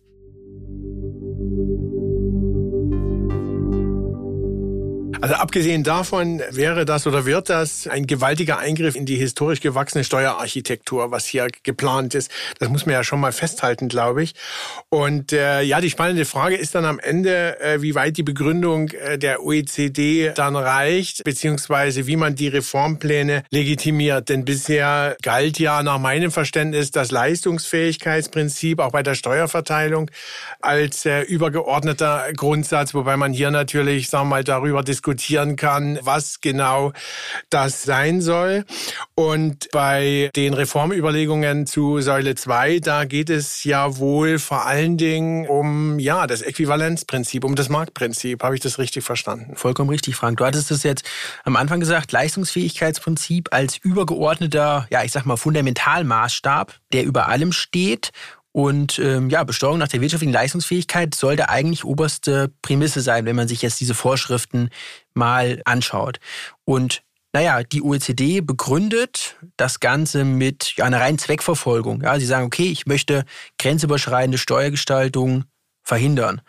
Also 5.26 5.38
abgesehen 5.38 5.82
davon 5.82 6.40
wäre 6.52 6.84
das 6.84 7.04
oder 7.04 7.26
wird 7.26 7.48
das 7.48 7.88
ein 7.88 8.06
gewaltiger 8.06 8.60
Eingriff 8.60 8.94
in 8.94 9.06
die 9.06 9.16
historisch 9.16 9.58
gewachsene 9.58 10.04
Steuerarchitektur, 10.04 11.10
was 11.10 11.26
hier 11.26 11.48
geplant 11.64 12.14
ist. 12.14 12.30
Das 12.60 12.68
muss 12.68 12.86
man 12.86 12.92
ja 12.92 13.02
schon 13.02 13.18
mal 13.18 13.32
festhalten, 13.32 13.88
glaube 13.88 14.22
ich. 14.22 14.36
Und 14.88 15.32
äh, 15.32 15.62
ja, 15.62 15.80
die 15.80 15.90
spannende 15.90 16.26
Frage 16.26 16.54
ist 16.54 16.76
dann 16.76 16.84
am 16.84 17.00
Ende, 17.00 17.58
äh, 17.58 17.82
wie 17.82 17.96
weit 17.96 18.18
die 18.18 18.22
Begründung 18.22 18.90
äh, 18.90 19.18
der 19.18 19.42
OECD 19.42 20.30
dann 20.32 20.54
reicht, 20.54 21.24
beziehungsweise 21.24 22.06
wie 22.06 22.14
man 22.14 22.36
die 22.36 22.46
Reformpläne 22.46 23.42
legitimiert. 23.50 24.28
Denn 24.28 24.44
bisher 24.44 25.16
galt 25.22 25.58
ja 25.58 25.82
nach 25.82 25.98
meinem 25.98 26.30
Verständnis 26.30 26.92
das 26.92 27.10
Leistungsfähigkeitsprinzip 27.10 28.78
auch 28.78 28.92
bei 28.92 29.02
der 29.02 29.16
Steuerverteilung 29.16 30.08
als 30.60 31.04
äh, 31.04 31.22
übergeordneter 31.22 32.32
Grundsatz, 32.36 32.94
wobei 32.94 33.16
man 33.16 33.32
hier 33.32 33.50
natürlich, 33.50 34.08
sagen 34.08 34.26
wir 34.26 34.36
mal, 34.36 34.44
darüber 34.44 34.84
diskutiert, 34.84 35.15
diskutieren 35.16 35.56
kann, 35.56 35.98
was 36.02 36.40
genau 36.40 36.92
das 37.50 37.82
sein 37.82 38.20
soll. 38.20 38.64
Und 39.14 39.68
bei 39.72 40.30
den 40.36 40.52
Reformüberlegungen 40.54 41.66
zu 41.66 42.00
Säule 42.00 42.34
2, 42.34 42.80
da 42.80 43.04
geht 43.04 43.30
es 43.30 43.64
ja 43.64 43.96
wohl 43.96 44.38
vor 44.38 44.66
allen 44.66 44.96
Dingen 44.98 45.46
um 45.48 45.98
ja, 45.98 46.26
das 46.26 46.42
Äquivalenzprinzip, 46.42 47.44
um 47.44 47.54
das 47.54 47.68
Marktprinzip. 47.68 48.42
Habe 48.42 48.54
ich 48.54 48.60
das 48.60 48.78
richtig 48.78 49.04
verstanden? 49.04 49.56
Vollkommen 49.56 49.90
richtig, 49.90 50.16
Frank. 50.16 50.36
Du 50.38 50.44
hattest 50.44 50.70
es 50.70 50.82
jetzt 50.82 51.04
am 51.44 51.56
Anfang 51.56 51.80
gesagt, 51.80 52.12
Leistungsfähigkeitsprinzip 52.12 53.48
als 53.52 53.78
übergeordneter, 53.78 54.86
ja, 54.90 55.02
ich 55.02 55.12
sag 55.12 55.24
mal, 55.24 55.36
Fundamentalmaßstab, 55.36 56.74
der 56.92 57.04
über 57.04 57.28
allem 57.28 57.52
steht 57.52 58.10
und 58.56 58.98
ähm, 59.00 59.28
ja, 59.28 59.44
Besteuerung 59.44 59.76
nach 59.76 59.88
der 59.88 60.00
wirtschaftlichen 60.00 60.32
Leistungsfähigkeit 60.32 61.14
sollte 61.14 61.50
eigentlich 61.50 61.84
oberste 61.84 62.50
Prämisse 62.62 63.02
sein, 63.02 63.26
wenn 63.26 63.36
man 63.36 63.48
sich 63.48 63.60
jetzt 63.60 63.78
diese 63.80 63.92
Vorschriften 63.92 64.70
mal 65.12 65.60
anschaut. 65.66 66.20
Und 66.64 67.02
naja, 67.34 67.62
die 67.62 67.82
OECD 67.82 68.40
begründet 68.40 69.36
das 69.58 69.78
Ganze 69.78 70.24
mit 70.24 70.72
ja, 70.76 70.86
einer 70.86 71.00
reinen 71.00 71.18
Zweckverfolgung. 71.18 72.00
Ja, 72.00 72.18
sie 72.18 72.24
sagen, 72.24 72.46
okay, 72.46 72.70
ich 72.70 72.86
möchte 72.86 73.26
grenzüberschreitende 73.58 74.38
Steuergestaltung 74.38 75.44
verhindern. 75.82 76.40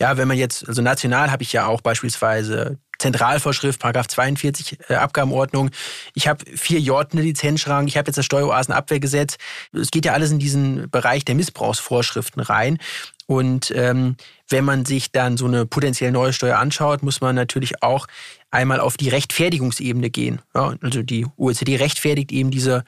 Ja, 0.00 0.16
wenn 0.16 0.28
man 0.28 0.38
jetzt, 0.38 0.66
also 0.66 0.80
national 0.80 1.30
habe 1.30 1.42
ich 1.42 1.52
ja 1.52 1.66
auch 1.66 1.82
beispielsweise 1.82 2.78
Zentralvorschrift, 3.00 3.80
Paragraph 3.80 4.08
42 4.08 4.78
äh, 4.88 4.94
Abgabenordnung. 4.94 5.70
Ich 6.14 6.28
habe 6.28 6.44
vier 6.56 6.80
J 6.80 7.12
eine 7.12 7.22
Lizenzschrank, 7.22 7.88
ich 7.88 7.96
habe 7.96 8.08
jetzt 8.08 8.16
das 8.16 8.26
Steueroasenabwehrgesetz. 8.26 9.38
Es 9.72 9.90
geht 9.90 10.04
ja 10.04 10.12
alles 10.12 10.30
in 10.30 10.38
diesen 10.38 10.88
Bereich 10.90 11.24
der 11.24 11.34
Missbrauchsvorschriften 11.34 12.42
rein. 12.42 12.78
Und 13.26 13.72
ähm, 13.74 14.16
wenn 14.48 14.64
man 14.64 14.84
sich 14.84 15.12
dann 15.12 15.36
so 15.36 15.46
eine 15.46 15.64
potenziell 15.64 16.10
neue 16.10 16.32
Steuer 16.32 16.58
anschaut, 16.58 17.02
muss 17.02 17.20
man 17.20 17.34
natürlich 17.36 17.82
auch 17.82 18.06
einmal 18.50 18.80
auf 18.80 18.96
die 18.96 19.08
Rechtfertigungsebene 19.08 20.10
gehen. 20.10 20.42
Ja, 20.54 20.74
also 20.82 21.02
die 21.02 21.26
OECD 21.36 21.76
rechtfertigt 21.76 22.32
eben 22.32 22.50
diese, 22.50 22.84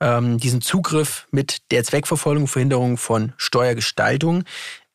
ähm, 0.00 0.38
diesen 0.38 0.60
Zugriff 0.60 1.26
mit 1.30 1.70
der 1.72 1.84
Zweckverfolgung, 1.84 2.46
Verhinderung 2.46 2.96
von 2.96 3.32
Steuergestaltung. 3.38 4.44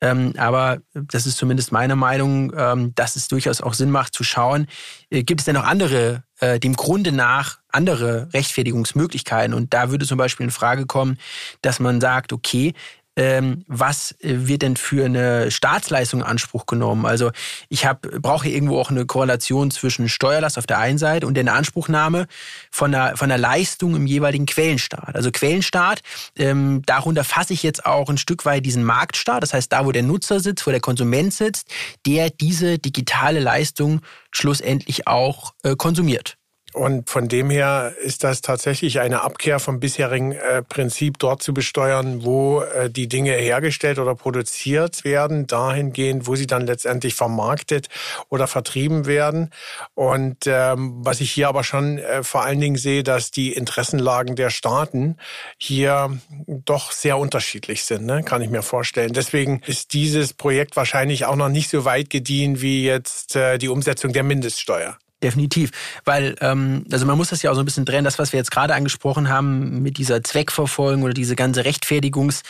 Ähm, 0.04 0.34
aber 0.36 0.80
das 0.94 1.26
ist 1.26 1.38
zumindest 1.38 1.72
meine 1.72 1.96
Meinung, 1.96 2.52
ähm, 2.58 2.94
dass 2.94 3.16
es 3.16 3.30
durchaus 3.30 3.62
auch 3.62 3.74
Sinn 3.74 3.89
macht 3.89 4.13
zu 4.13 4.26
schauen, 4.26 4.68
äh, 5.10 5.24
gibt 5.24 5.39
es 5.39 5.46
denn 5.46 5.56
noch 5.56 5.63
andere, 5.63 6.24
äh, 6.42 6.60
dem 6.60 6.74
Grunde 6.74 7.13
nach 7.13 7.60
andere 7.70 8.28
Rechtfertigungsmöglichkeiten? 8.34 9.54
Und 9.54 9.74
da 9.74 9.92
würde 9.92 10.06
zum 10.06 10.18
Beispiel 10.18 10.44
in 10.44 10.52
Frage 10.52 10.86
kommen, 10.88 11.18
dass 11.62 11.80
man 11.80 12.02
sagt, 12.02 12.34
okay, 12.34 12.74
ähm, 13.15 13.63
was 13.67 14.13
äh, 14.21 14.47
wird 14.47 14.62
denn 14.62 14.76
für 14.76 15.06
eine 15.06 15.52
Staatsleistung 15.52 16.21
in 16.21 16.26
Anspruch 16.26 16.65
genommen? 16.65 17.06
Also 17.06 17.32
ich 17.69 17.86
hab, 17.86 18.02
brauche 18.02 18.49
irgendwo 18.49 18.80
auch 18.80 18.89
eine 18.89 19.06
Korrelation 19.06 19.71
zwischen 19.71 20.10
Steuerlast 20.10 20.58
auf 20.58 20.65
der 20.65 20.80
einen 20.80 20.97
Seite 20.97 21.28
und 21.28 21.36
der 21.36 21.41
Inanspruchnahme 21.41 22.28
von 22.71 22.91
der, 22.91 23.15
von 23.15 23.30
der 23.30 23.38
Leistung 23.38 23.95
im 23.95 24.08
jeweiligen 24.08 24.45
Quellenstaat. 24.45 25.15
Also 25.15 25.32
Quellenstaat, 25.32 26.02
ähm, 26.36 26.82
darunter 26.86 27.23
fasse 27.23 27.54
ich 27.54 27.63
jetzt 27.63 27.86
auch 27.86 28.10
ein 28.10 28.17
Stück 28.17 28.45
weit 28.45 28.65
diesen 28.65 28.84
Marktstaat, 28.84 29.43
das 29.43 29.54
heißt 29.54 29.71
da, 29.71 29.86
wo 29.86 29.91
der 29.91 30.04
Nutzer 30.04 30.39
sitzt, 30.39 30.65
wo 30.65 30.71
der 30.71 30.80
Konsument 30.80 31.34
sitzt, 31.34 31.67
der 32.06 32.30
diese 32.30 32.80
digitale 32.80 33.39
Leistung 33.39 34.02
schlussendlich 34.32 35.08
auch 35.08 35.54
äh, 35.63 35.76
konsumiert. 35.76 36.38
Und 36.74 37.08
von 37.08 37.28
dem 37.28 37.52
her 37.52 37.94
ist 38.02 38.24
das 38.24 38.42
tatsächlich 38.42 39.00
eine 39.00 39.22
Abkehr 39.22 39.60
vom 39.60 39.80
bisherigen 39.80 40.32
äh, 40.32 40.64
Prinzip, 40.64 41.20
dort 41.20 41.44
zu 41.44 41.54
besteuern, 41.54 42.24
wo 42.24 42.62
äh, 42.62 42.90
die 42.90 43.08
Dinge 43.08 43.34
hergestellt 43.34 44.00
oder 44.00 44.16
produziert 44.16 45.04
werden, 45.04 45.46
dahingehend, 45.46 46.26
wo 46.26 46.36
sie 46.36 46.48
dann 46.48 46.66
letztendlich 46.66 47.14
vermarktet 47.14 47.90
oder 48.30 48.48
vertrieben 48.48 49.06
werden. 49.06 49.52
Und 49.94 50.48
ähm, 50.48 50.94
was 51.06 51.22
ich 51.22 51.32
hier 51.32 51.48
aber 51.48 51.64
schon 51.64 52.00
äh, 52.00 52.24
vor 52.24 52.44
allen 52.44 52.60
Dingen 52.60 52.78
sehe, 52.78 53.04
dass 53.04 53.30
die 53.30 53.54
Interessenlagen 53.54 54.36
der 54.36 54.50
Staaten 54.50 55.18
hier 55.58 56.18
doch 56.48 56.92
sehr 56.92 57.20
unterschiedlich 57.20 57.84
sind, 57.84 58.08
ne? 58.08 58.24
kann 58.24 58.42
ich 58.42 58.50
mir 58.50 58.64
vorstellen. 58.64 59.14
Deswegen 59.14 59.62
ist 59.68 59.94
dieses 59.94 60.34
Projekt 60.34 60.76
wahrscheinlich 60.76 61.26
auch 61.26 61.36
noch 61.36 61.50
nicht 61.50 61.70
so 61.70 61.86
weit 61.86 62.10
gediehen 62.10 62.62
wie 62.62 62.84
jetzt 62.84 63.36
äh, 63.36 63.60
die 63.60 63.70
Umsetzung 63.70 64.12
der 64.12 64.24
Mindeststeuer. 64.24 64.98
Definitiv, 65.24 65.72
weil 66.04 66.36
ähm, 66.42 66.84
also 66.92 67.06
man 67.06 67.16
muss 67.16 67.30
das 67.30 67.42
ja 67.42 67.50
auch 67.50 67.56
so 67.56 67.62
ein 67.62 67.66
bisschen 67.66 67.86
trennen, 67.86 68.04
das, 68.04 68.20
was 68.20 68.34
wir 68.34 68.38
jetzt 68.38 68.52
gerade 68.52 68.76
angesprochen 68.76 69.30
haben 69.30 69.82
mit 69.82 69.98
dieser 69.98 70.22
Zweckverfolgung 70.22 71.04
oder 71.04 71.14
diese 71.14 71.38
ganze 71.38 71.64
Rechtfertigungsthematik, 71.64 72.44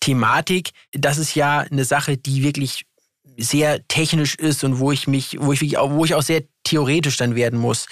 Thematik. 0.00 0.70
Das 0.92 1.18
ist 1.18 1.34
ja 1.34 1.58
eine 1.70 1.84
Sache, 1.84 2.16
die 2.16 2.44
wirklich 2.44 2.86
sehr 3.36 3.86
technisch 3.88 4.36
ist 4.36 4.62
und 4.64 4.78
wo 4.78 4.92
ich 4.92 5.08
mich, 5.08 5.38
wo 5.40 5.52
ich 5.52 5.76
auch, 5.76 5.90
wo 5.90 6.04
ich 6.04 6.14
auch 6.14 6.22
sehr 6.22 6.42
theoretisch 6.64 7.16
dann 7.16 7.34
werden 7.34 7.58
muss. 7.58 7.86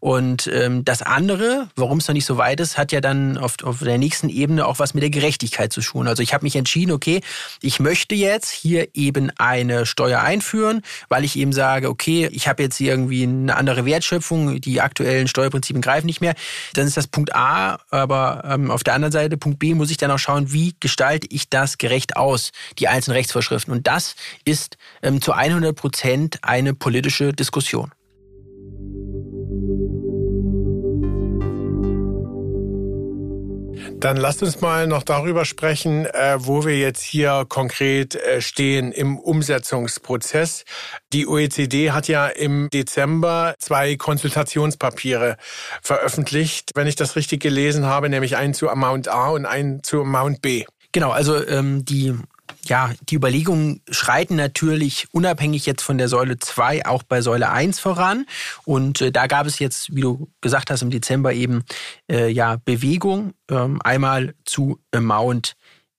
Und 0.00 0.46
ähm, 0.52 0.84
das 0.84 1.02
andere, 1.02 1.68
warum 1.76 1.98
es 1.98 2.08
noch 2.08 2.14
nicht 2.14 2.24
so 2.24 2.36
weit 2.36 2.60
ist, 2.60 2.78
hat 2.78 2.92
ja 2.92 3.00
dann 3.00 3.36
auf, 3.36 3.56
auf 3.62 3.80
der 3.80 3.98
nächsten 3.98 4.28
Ebene 4.28 4.66
auch 4.66 4.78
was 4.78 4.94
mit 4.94 5.02
der 5.02 5.10
Gerechtigkeit 5.10 5.72
zu 5.72 5.80
tun. 5.80 6.08
Also 6.08 6.22
ich 6.22 6.32
habe 6.32 6.44
mich 6.44 6.56
entschieden, 6.56 6.92
okay, 6.92 7.20
ich 7.60 7.80
möchte 7.80 8.14
jetzt 8.14 8.50
hier 8.50 8.88
eben 8.94 9.30
eine 9.36 9.86
Steuer 9.86 10.20
einführen, 10.20 10.82
weil 11.08 11.24
ich 11.24 11.36
eben 11.36 11.52
sage, 11.52 11.88
okay, 11.88 12.28
ich 12.32 12.48
habe 12.48 12.62
jetzt 12.62 12.80
irgendwie 12.80 13.24
eine 13.24 13.56
andere 13.56 13.84
Wertschöpfung, 13.84 14.60
die 14.60 14.80
aktuellen 14.80 15.28
Steuerprinzipien 15.28 15.82
greifen 15.82 16.06
nicht 16.06 16.20
mehr. 16.20 16.34
Dann 16.72 16.86
ist 16.86 16.96
das 16.96 17.06
Punkt 17.06 17.34
A, 17.34 17.78
aber 17.90 18.44
ähm, 18.46 18.70
auf 18.70 18.84
der 18.84 18.94
anderen 18.94 19.12
Seite, 19.12 19.36
Punkt 19.36 19.58
B, 19.58 19.74
muss 19.74 19.90
ich 19.90 19.96
dann 19.96 20.10
auch 20.10 20.18
schauen, 20.18 20.52
wie 20.52 20.74
gestalte 20.80 21.26
ich 21.30 21.50
das 21.50 21.78
gerecht 21.78 22.16
aus, 22.16 22.52
die 22.78 22.88
einzelnen 22.88 23.16
Rechtsvorschriften. 23.16 23.72
Und 23.72 23.86
das 23.86 24.16
ist 24.44 24.76
ähm, 25.02 25.20
zu 25.20 25.32
100 25.32 25.76
Prozent 25.76 26.38
eine 26.42 26.74
politische 26.74 27.32
Diskussion. 27.32 27.92
Dann 34.04 34.18
lasst 34.18 34.42
uns 34.42 34.60
mal 34.60 34.86
noch 34.86 35.02
darüber 35.02 35.46
sprechen, 35.46 36.04
äh, 36.04 36.36
wo 36.36 36.66
wir 36.66 36.76
jetzt 36.76 37.00
hier 37.00 37.46
konkret 37.48 38.14
äh, 38.14 38.42
stehen 38.42 38.92
im 38.92 39.18
Umsetzungsprozess. 39.18 40.66
Die 41.14 41.26
OECD 41.26 41.90
hat 41.90 42.06
ja 42.06 42.26
im 42.26 42.68
Dezember 42.68 43.54
zwei 43.58 43.96
Konsultationspapiere 43.96 45.38
veröffentlicht, 45.80 46.72
wenn 46.74 46.86
ich 46.86 46.96
das 46.96 47.16
richtig 47.16 47.40
gelesen 47.40 47.86
habe, 47.86 48.10
nämlich 48.10 48.36
einen 48.36 48.52
zu 48.52 48.68
Amount 48.68 49.08
A 49.08 49.30
und 49.30 49.46
einen 49.46 49.82
zu 49.82 50.02
Amount 50.02 50.42
B. 50.42 50.66
Genau, 50.92 51.10
also 51.10 51.42
ähm, 51.42 51.86
die 51.86 52.12
ja, 52.68 52.92
die 53.08 53.16
Überlegungen 53.16 53.80
schreiten 53.90 54.36
natürlich 54.36 55.06
unabhängig 55.12 55.66
jetzt 55.66 55.82
von 55.82 55.98
der 55.98 56.08
Säule 56.08 56.38
2 56.38 56.86
auch 56.86 57.02
bei 57.02 57.20
Säule 57.20 57.50
1 57.50 57.80
voran. 57.80 58.26
Und 58.64 59.00
äh, 59.00 59.12
da 59.12 59.26
gab 59.26 59.46
es 59.46 59.58
jetzt, 59.58 59.94
wie 59.94 60.00
du 60.00 60.28
gesagt 60.40 60.70
hast, 60.70 60.82
im 60.82 60.90
Dezember 60.90 61.32
eben 61.32 61.64
äh, 62.10 62.28
ja 62.28 62.56
Bewegung. 62.64 63.34
Ähm, 63.50 63.80
einmal 63.82 64.34
zu 64.44 64.78
Amount 64.92 65.54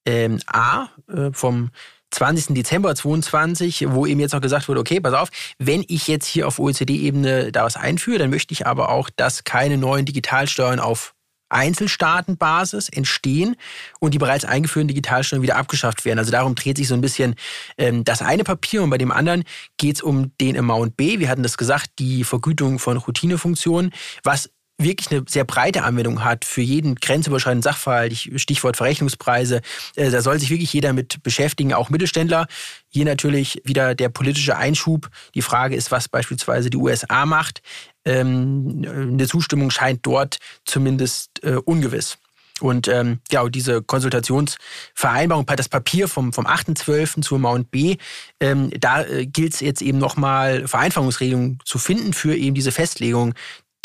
ähm, 0.05 0.39
A 0.47 0.89
äh, 1.07 1.31
vom 1.31 1.71
20. 2.11 2.55
Dezember 2.55 2.95
22, 2.95 3.87
wo 3.89 4.05
eben 4.05 4.19
jetzt 4.19 4.33
noch 4.33 4.41
gesagt 4.41 4.69
wurde, 4.69 4.79
okay, 4.79 4.99
pass 5.01 5.13
auf, 5.13 5.29
wenn 5.59 5.83
ich 5.87 6.07
jetzt 6.07 6.25
hier 6.25 6.47
auf 6.47 6.59
OECD-Ebene 6.59 7.51
da 7.51 7.65
was 7.65 7.75
einführe, 7.75 8.19
dann 8.19 8.29
möchte 8.29 8.53
ich 8.53 8.65
aber 8.65 8.89
auch, 8.89 9.09
dass 9.15 9.43
keine 9.43 9.77
neuen 9.77 10.05
Digitalsteuern 10.05 10.79
auf 10.79 11.13
Einzelstaatenbasis 11.49 12.89
entstehen 12.89 13.55
und 13.99 14.13
die 14.13 14.17
bereits 14.17 14.45
eingeführten 14.45 14.87
Digitalsteuern 14.87 15.43
wieder 15.43 15.57
abgeschafft 15.57 16.05
werden. 16.05 16.19
Also 16.19 16.31
darum 16.31 16.55
dreht 16.55 16.77
sich 16.77 16.87
so 16.87 16.95
ein 16.95 17.01
bisschen 17.01 17.35
ähm, 17.77 18.03
das 18.03 18.21
eine 18.21 18.43
Papier 18.43 18.83
und 18.83 18.89
bei 18.89 18.97
dem 18.97 19.11
anderen 19.11 19.43
geht 19.77 19.97
es 19.97 20.01
um 20.01 20.35
den 20.39 20.57
Amount 20.57 20.97
B. 20.97 21.19
Wir 21.19 21.29
hatten 21.29 21.43
das 21.43 21.57
gesagt, 21.57 21.91
die 21.99 22.23
Vergütung 22.23 22.79
von 22.79 22.97
Routinefunktionen, 22.97 23.91
was 24.23 24.49
wirklich 24.77 25.11
eine 25.11 25.23
sehr 25.27 25.45
breite 25.45 25.83
Anwendung 25.83 26.23
hat 26.23 26.45
für 26.45 26.61
jeden 26.61 26.95
grenzüberschreitenden 26.95 27.63
Sachverhalt, 27.63 28.13
Stichwort 28.35 28.77
Verrechnungspreise, 28.77 29.61
äh, 29.95 30.11
da 30.11 30.21
soll 30.21 30.39
sich 30.39 30.49
wirklich 30.49 30.73
jeder 30.73 30.93
mit 30.93 31.23
beschäftigen, 31.23 31.73
auch 31.73 31.89
Mittelständler. 31.89 32.47
Hier 32.89 33.05
natürlich 33.05 33.61
wieder 33.63 33.95
der 33.95 34.09
politische 34.09 34.57
Einschub. 34.57 35.09
Die 35.33 35.41
Frage 35.41 35.75
ist, 35.75 35.91
was 35.91 36.07
beispielsweise 36.09 36.69
die 36.69 36.77
USA 36.77 37.25
macht. 37.25 37.61
Ähm, 38.03 38.85
eine 38.85 39.27
Zustimmung 39.27 39.71
scheint 39.71 40.05
dort 40.05 40.37
zumindest 40.65 41.43
äh, 41.43 41.55
ungewiss. 41.55 42.17
Und 42.61 42.87
ähm, 42.87 43.19
ja, 43.31 43.47
diese 43.49 43.81
Konsultationsvereinbarung, 43.81 45.45
das 45.45 45.67
Papier 45.67 46.07
vom, 46.07 46.31
vom 46.31 46.47
8.12. 46.47 47.21
zur 47.21 47.37
Mount 47.37 47.69
B, 47.69 47.97
ähm, 48.39 48.71
da 48.79 49.03
äh, 49.03 49.25
gilt 49.25 49.55
es 49.55 49.59
jetzt 49.59 49.81
eben 49.81 49.97
nochmal 49.97 50.65
Vereinfachungsregelungen 50.65 51.59
zu 51.65 51.79
finden 51.79 52.13
für 52.13 52.33
eben 52.33 52.55
diese 52.55 52.71
Festlegung 52.71 53.33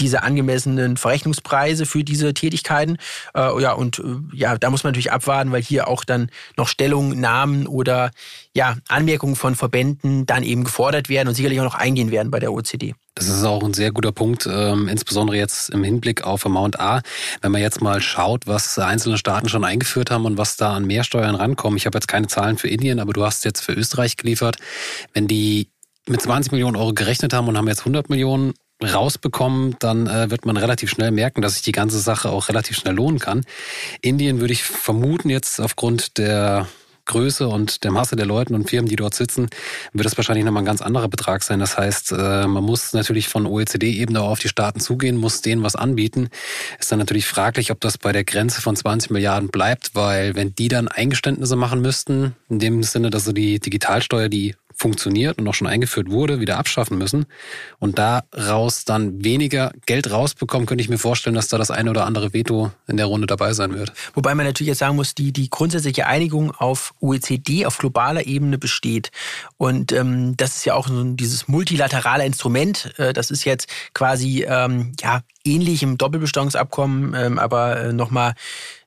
diese 0.01 0.23
angemessenen 0.23 0.97
Verrechnungspreise 0.97 1.87
für 1.87 2.03
diese 2.05 2.35
Tätigkeiten. 2.35 2.97
Äh, 3.35 3.63
ja, 3.63 3.73
und 3.73 3.99
äh, 3.99 4.03
ja, 4.37 4.59
da 4.59 4.71
muss 4.71 4.85
man 4.85 4.93
natürlich 4.93 5.13
abwarten, 5.13 5.53
weil 5.53 5.63
hier 5.63 5.89
auch 5.89 6.05
dann 6.05 6.31
noch 6.57 6.69
Stellungnahmen 6.69 7.67
oder 7.67 8.11
ja, 8.55 8.77
Anmerkungen 8.89 9.37
von 9.37 9.55
Verbänden 9.55 10.27
dann 10.27 10.43
eben 10.43 10.65
gefordert 10.65 11.09
werden 11.09 11.29
und 11.29 11.35
sicherlich 11.35 11.61
auch 11.61 11.65
noch 11.65 11.75
eingehen 11.75 12.11
werden 12.11 12.31
bei 12.31 12.41
der 12.41 12.53
OECD. 12.53 12.95
Das 13.15 13.29
ist 13.29 13.45
auch 13.45 13.63
ein 13.63 13.75
sehr 13.75 13.93
guter 13.93 14.13
Punkt, 14.13 14.49
ähm, 14.51 14.89
insbesondere 14.89 15.37
jetzt 15.37 15.71
im 15.71 15.85
Hinblick 15.85 16.25
auf 16.25 16.47
Amount 16.47 16.81
A. 16.81 17.03
Wenn 17.43 17.53
man 17.53 17.61
jetzt 17.61 17.83
mal 17.83 18.01
schaut, 18.01 18.47
was 18.47 18.79
einzelne 18.79 19.19
Staaten 19.19 19.49
schon 19.49 19.65
eingeführt 19.65 20.11
haben 20.11 20.25
und 20.25 20.39
was 20.39 20.57
da 20.57 20.75
an 20.75 20.87
Mehrsteuern 20.87 21.35
rankommen. 21.35 21.77
Ich 21.77 21.87
habe 21.87 21.99
jetzt 21.99 22.09
keine 22.09 22.29
Zahlen 22.29 22.57
für 22.57 22.69
Indien, 22.69 22.99
aber 22.99 23.13
du 23.13 23.25
hast 23.25 23.45
jetzt 23.45 23.61
für 23.61 23.73
Österreich 23.73 24.17
geliefert. 24.17 24.57
Wenn 25.13 25.29
die 25.29 25.69
mit 26.09 26.23
20 26.23 26.53
Millionen 26.53 26.77
Euro 26.77 26.93
gerechnet 26.93 27.33
haben 27.33 27.49
und 27.49 27.59
haben 27.59 27.69
jetzt 27.69 27.81
100 27.81 28.09
Millionen 28.11 28.55
rausbekommen, 28.83 29.77
dann 29.79 30.07
äh, 30.07 30.31
wird 30.31 30.47
man 30.47 30.57
relativ 30.57 30.91
schnell 30.91 31.11
merken, 31.11 31.43
dass 31.43 31.55
sich 31.55 31.63
die 31.63 31.73
ganze 31.73 31.99
Sache 31.99 32.31
auch 32.31 32.49
relativ 32.49 32.77
schnell 32.77 32.95
lohnen 32.95 33.19
kann. 33.19 33.43
Indien 34.01 34.41
würde 34.41 34.53
ich 34.53 34.63
vermuten 34.63 35.31
jetzt 35.31 35.61
aufgrund 35.61 36.19
der 36.19 36.67
Größe 37.11 37.49
und 37.49 37.83
der 37.83 37.91
Masse 37.91 38.15
der 38.15 38.27
Leute 38.27 38.55
und 38.55 38.71
Firmen, 38.71 38.89
die 38.89 38.95
dort 38.95 39.15
sitzen, 39.15 39.49
wird 39.93 40.07
das 40.07 40.17
wahrscheinlich 40.17 40.45
nochmal 40.45 40.63
ein 40.63 40.67
ganz 40.67 40.81
anderer 40.81 41.09
Betrag 41.09 41.43
sein. 41.43 41.59
Das 41.59 41.77
heißt, 41.77 42.13
äh, 42.13 42.47
man 42.47 42.63
muss 42.63 42.93
natürlich 42.93 43.29
von 43.29 43.47
OECD-Ebene 43.47 44.21
auf 44.21 44.39
die 44.39 44.49
Staaten 44.49 44.79
zugehen, 44.79 45.17
muss 45.17 45.43
denen 45.43 45.63
was 45.65 45.75
anbieten. 45.75 46.29
Ist 46.79 46.93
dann 46.93 47.01
natürlich 47.01 47.27
fraglich, 47.27 47.73
ob 47.73 47.81
das 47.81 47.99
bei 47.99 48.13
der 48.13 48.23
Grenze 48.23 48.61
von 48.61 48.77
20 48.77 49.11
Milliarden 49.11 49.49
bleibt, 49.49 49.95
weil 49.95 50.37
wenn 50.37 50.55
die 50.55 50.69
dann 50.69 50.87
Eingeständnisse 50.87 51.57
machen 51.57 51.81
müssten, 51.81 52.37
in 52.49 52.61
dem 52.61 52.83
Sinne, 52.85 53.11
dass 53.11 53.25
so 53.25 53.33
die 53.33 53.59
Digitalsteuer, 53.59 54.29
die 54.29 54.55
funktioniert 54.81 55.39
und 55.39 55.47
auch 55.47 55.55
schon 55.55 55.67
eingeführt 55.67 56.11
wurde, 56.11 56.41
wieder 56.41 56.59
abschaffen 56.59 56.97
müssen 56.97 57.27
und 57.79 57.99
daraus 57.99 58.87
dann 58.87 59.23
weniger 59.23 59.73
Geld 59.85 60.11
rausbekommen, 60.11 60.67
könnte 60.67 60.83
ich 60.83 60.89
mir 60.89 60.99
vorstellen, 60.99 61.37
dass 61.37 61.49
da 61.49 61.59
das 61.59 61.71
eine 61.71 61.91
oder 61.91 62.07
andere 62.07 62.33
Veto 62.33 62.73
in 62.87 62.97
der 62.97 63.07
Runde 63.07 63.27
dabei 63.27 63.53
sein 63.53 63.75
wird. 63.75 63.93
Wobei 64.15 64.35
man 64.35 64.47
natürlich 64.47 64.69
jetzt 64.69 64.79
sagen 64.79 64.97
muss, 64.97 65.15
die, 65.15 65.33
die 65.33 65.51
grundsätzliche 65.51 66.07
Einigung 66.07 66.51
auf 66.53 66.95
OECD, 67.01 67.67
auf 67.67 67.77
globaler 67.77 68.27
Ebene 68.27 68.57
besteht. 68.57 69.11
Und 69.59 69.93
ähm, 69.93 70.37
das 70.39 70.57
ist 70.57 70.65
ja 70.65 70.75
auch 70.75 70.89
so 70.89 71.05
dieses 71.05 71.47
multilaterale 71.47 72.25
Instrument. 72.25 72.95
Äh, 72.99 73.13
das 73.13 73.31
ist 73.31 73.45
jetzt 73.45 73.69
quasi 73.93 74.47
ähm, 74.49 74.93
ja 75.01 75.21
ähnlich 75.45 75.83
im 75.83 75.99
Doppelbesteuerungsabkommen, 75.99 77.15
ähm, 77.15 77.39
aber 77.39 77.81
äh, 77.81 77.93
nochmal 77.93 78.35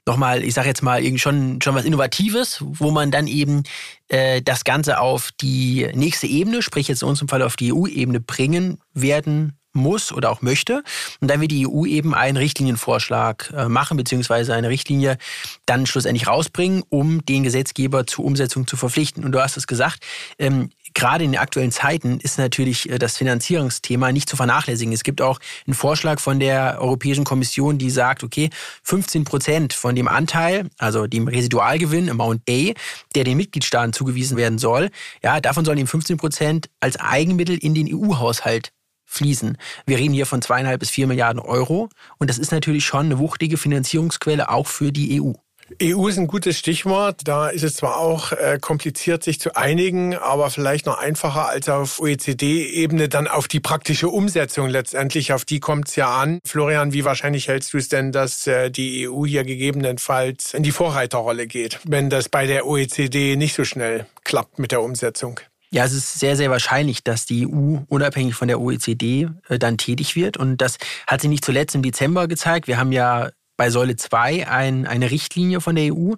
nochmal, 0.06 0.44
ich 0.44 0.54
sage 0.54 0.68
jetzt 0.68 0.84
mal, 0.84 1.02
schon, 1.18 1.62
schon 1.62 1.76
was 1.76 1.86
Innovatives, 1.86 2.60
wo 2.62 2.92
man 2.92 3.12
dann 3.12 3.28
eben 3.28 3.64
äh, 4.08 4.42
das 4.42 4.64
Ganze 4.64 5.00
auf 5.00 5.32
die 5.40 5.90
nächste 5.94 6.28
Ebene, 6.28 6.62
sprich 6.62 6.88
jetzt 6.88 7.02
in 7.02 7.10
unserem 7.10 7.28
Fall 7.28 7.42
auf 7.42 7.56
die 7.56 7.74
EU-Ebene 7.74 8.20
bringen 8.20 8.80
werden 8.94 9.58
muss 9.74 10.12
oder 10.12 10.32
auch 10.32 10.42
möchte. 10.42 10.84
Und 11.20 11.30
dann 11.30 11.42
wird 11.42 11.52
die 11.52 11.68
EU 11.68 11.86
eben 11.86 12.14
einen 12.14 12.38
Richtlinienvorschlag 12.38 13.54
äh, 13.56 13.68
machen, 13.68 13.98
beziehungsweise 13.98 14.54
eine 14.54 14.70
Richtlinie 14.70 15.18
dann 15.66 15.86
schlussendlich 15.86 16.28
rausbringen, 16.28 16.84
um 16.90 17.26
den 17.26 17.44
Gesetzgeber 17.44 18.08
zur 18.08 18.26
Umsetzung 18.26 18.68
zu 18.68 18.78
verpflichten. 18.78 19.26
Und 19.26 19.32
du 19.32 19.42
hast 19.42 19.58
es 19.58 19.68
gesagt, 19.68 20.04
ähm, 20.40 20.70
gerade 20.94 21.24
in 21.24 21.32
den 21.32 21.42
aktuellen 21.42 21.72
Zeiten 21.72 22.20
ist 22.20 22.38
natürlich 22.38 22.90
äh, 22.90 23.00
das 23.00 23.18
Finanzierungsthema 23.18 24.12
nicht 24.12 24.30
zu 24.30 24.36
vernachlässigen. 24.36 24.94
Es 24.94 25.04
gibt 25.04 25.22
auch 25.22 25.40
einen 25.66 25.74
Vorschlag 25.74 26.20
von 26.20 26.40
der 26.40 26.78
Europäischen 26.80 27.24
Kommission, 27.24 27.78
die 27.78 27.90
sagt, 27.90 28.24
okay, 28.24 28.50
15 28.84 29.24
Prozent 29.24 29.74
von 29.74 29.96
dem 29.96 30.08
Anteil, 30.08 30.70
also 30.78 31.08
dem 31.08 31.28
Residualgewinn, 31.28 32.10
Amount 32.10 32.42
A, 32.50 32.74
der 33.16 33.24
den 33.24 33.38
Mitgliedstaaten 33.38 33.94
zugewiesen 33.94 34.38
werden 34.38 34.60
soll, 34.60 34.90
ja, 35.24 35.40
davon 35.40 35.66
sollen 35.66 35.80
eben 35.80 35.88
15 35.88 36.18
Prozent 36.18 36.70
als 36.80 37.00
Eigenmittel 37.00 37.58
in 37.58 37.74
den 37.74 37.88
EU-Haushalt 37.94 38.72
fließen. 39.14 39.58
Wir 39.86 39.98
reden 39.98 40.14
hier 40.14 40.26
von 40.26 40.42
zweieinhalb 40.42 40.80
bis 40.80 40.90
vier 40.90 41.08
Milliarden 41.08 41.40
Euro 41.40 41.90
und 42.18 42.30
das 42.30 42.38
ist 42.38 42.52
natürlich 42.52 42.86
schon 42.86 43.06
eine 43.06 43.20
wuchtige 43.20 43.58
Finanzierungsquelle 43.58 44.50
auch 44.50 44.68
für 44.68 44.92
die 44.92 45.22
EU. 45.22 45.34
EU 45.82 46.08
ist 46.08 46.18
ein 46.18 46.28
gutes 46.28 46.58
Stichwort. 46.58 47.22
Da 47.26 47.48
ist 47.50 47.64
es 47.64 47.76
zwar 47.76 47.98
auch 47.98 48.32
äh, 48.32 48.60
kompliziert, 48.60 49.24
sich 49.24 49.40
zu 49.40 49.56
einigen, 49.56 50.16
aber 50.16 50.50
vielleicht 50.50 50.86
noch 50.86 50.98
einfacher 50.98 51.50
als 51.50 51.70
auf 51.70 52.00
OECD-Ebene 52.00 53.10
dann 53.10 53.28
auf 53.28 53.48
die 53.48 53.60
praktische 53.60 54.10
Umsetzung 54.10 54.68
letztendlich. 54.68 55.34
Auf 55.34 55.46
die 55.46 55.60
kommt 55.60 55.90
es 55.90 55.96
ja 55.96 56.16
an. 56.16 56.40
Florian, 56.46 56.94
wie 56.94 57.06
wahrscheinlich 57.06 57.48
hältst 57.48 57.74
du 57.74 57.78
es 57.78 57.88
denn, 57.88 58.12
dass 58.12 58.46
äh, 58.48 58.70
die 58.70 59.08
EU 59.10 59.26
hier 59.26 59.44
gegebenenfalls 59.44 60.54
in 60.54 60.64
die 60.64 60.72
Vorreiterrolle 60.72 61.48
geht, 61.48 61.80
wenn 61.86 62.10
das 62.10 62.30
bei 62.30 62.46
der 62.46 62.66
OECD 62.68 63.36
nicht 63.36 63.56
so 63.56 63.64
schnell 63.64 64.06
klappt 64.24 64.60
mit 64.60 64.72
der 64.72 64.82
Umsetzung? 64.82 65.40
Ja, 65.74 65.84
es 65.86 65.94
ist 65.94 66.20
sehr, 66.20 66.36
sehr 66.36 66.52
wahrscheinlich, 66.52 67.04
dass 67.04 67.26
die 67.26 67.48
EU 67.48 67.80
unabhängig 67.88 68.36
von 68.36 68.48
der 68.48 68.62
OECD 68.62 69.28
äh, 69.50 69.58
dann 69.58 69.80
tätig 69.80 70.16
wird. 70.16 70.38
Und 70.38 70.58
das 70.58 70.78
hat 71.08 71.22
sich 71.22 71.32
nicht 71.32 71.44
zuletzt 71.44 71.74
im 71.74 71.82
Dezember 71.82 72.28
gezeigt. 72.28 72.68
Wir 72.68 72.78
haben 72.78 72.92
ja 72.92 73.32
bei 73.58 73.72
Säule 73.72 73.96
2 73.96 74.48
ein, 74.48 74.86
eine 74.86 75.10
Richtlinie 75.10 75.62
von 75.62 75.76
der 75.76 75.92
EU. 75.92 76.14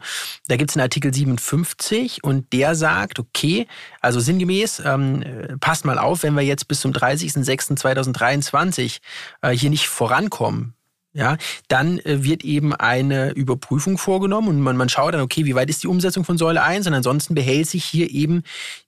Da 0.50 0.58
gibt 0.58 0.72
es 0.72 0.76
einen 0.76 0.84
Artikel 0.84 1.14
57 1.14 2.22
und 2.22 2.52
der 2.52 2.76
sagt, 2.76 3.18
okay, 3.18 3.66
also 4.02 4.20
sinngemäß, 4.20 4.82
ähm, 4.84 5.24
passt 5.62 5.86
mal 5.86 6.00
auf, 6.00 6.24
wenn 6.24 6.36
wir 6.36 6.44
jetzt 6.44 6.68
bis 6.68 6.82
zum 6.82 6.92
30.06.2023 6.92 8.98
äh, 9.42 9.52
hier 9.52 9.70
nicht 9.70 9.88
vorankommen, 9.88 10.74
ja, 11.16 11.38
dann 11.70 12.00
äh, 12.00 12.24
wird 12.24 12.44
eben 12.44 12.76
eine 12.76 13.32
Überprüfung 13.32 13.98
vorgenommen 13.98 14.50
und 14.50 14.62
man, 14.62 14.76
man 14.76 14.90
schaut 14.90 15.14
dann, 15.14 15.22
okay, 15.22 15.46
wie 15.46 15.56
weit 15.56 15.70
ist 15.70 15.82
die 15.82 15.88
Umsetzung 15.88 16.26
von 16.26 16.38
Säule 16.38 16.62
1 16.62 16.86
und 16.88 16.94
ansonsten 16.94 17.34
behält 17.34 17.68
sich 17.68 17.86
hier 17.86 18.12
eben 18.12 18.44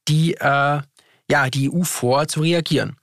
die, 0.08 0.36
äh, 0.36 0.82
ja, 1.30 1.50
die 1.50 1.72
EU 1.72 1.84
vor, 1.84 2.28
zu 2.28 2.42
reagieren. 2.42 2.98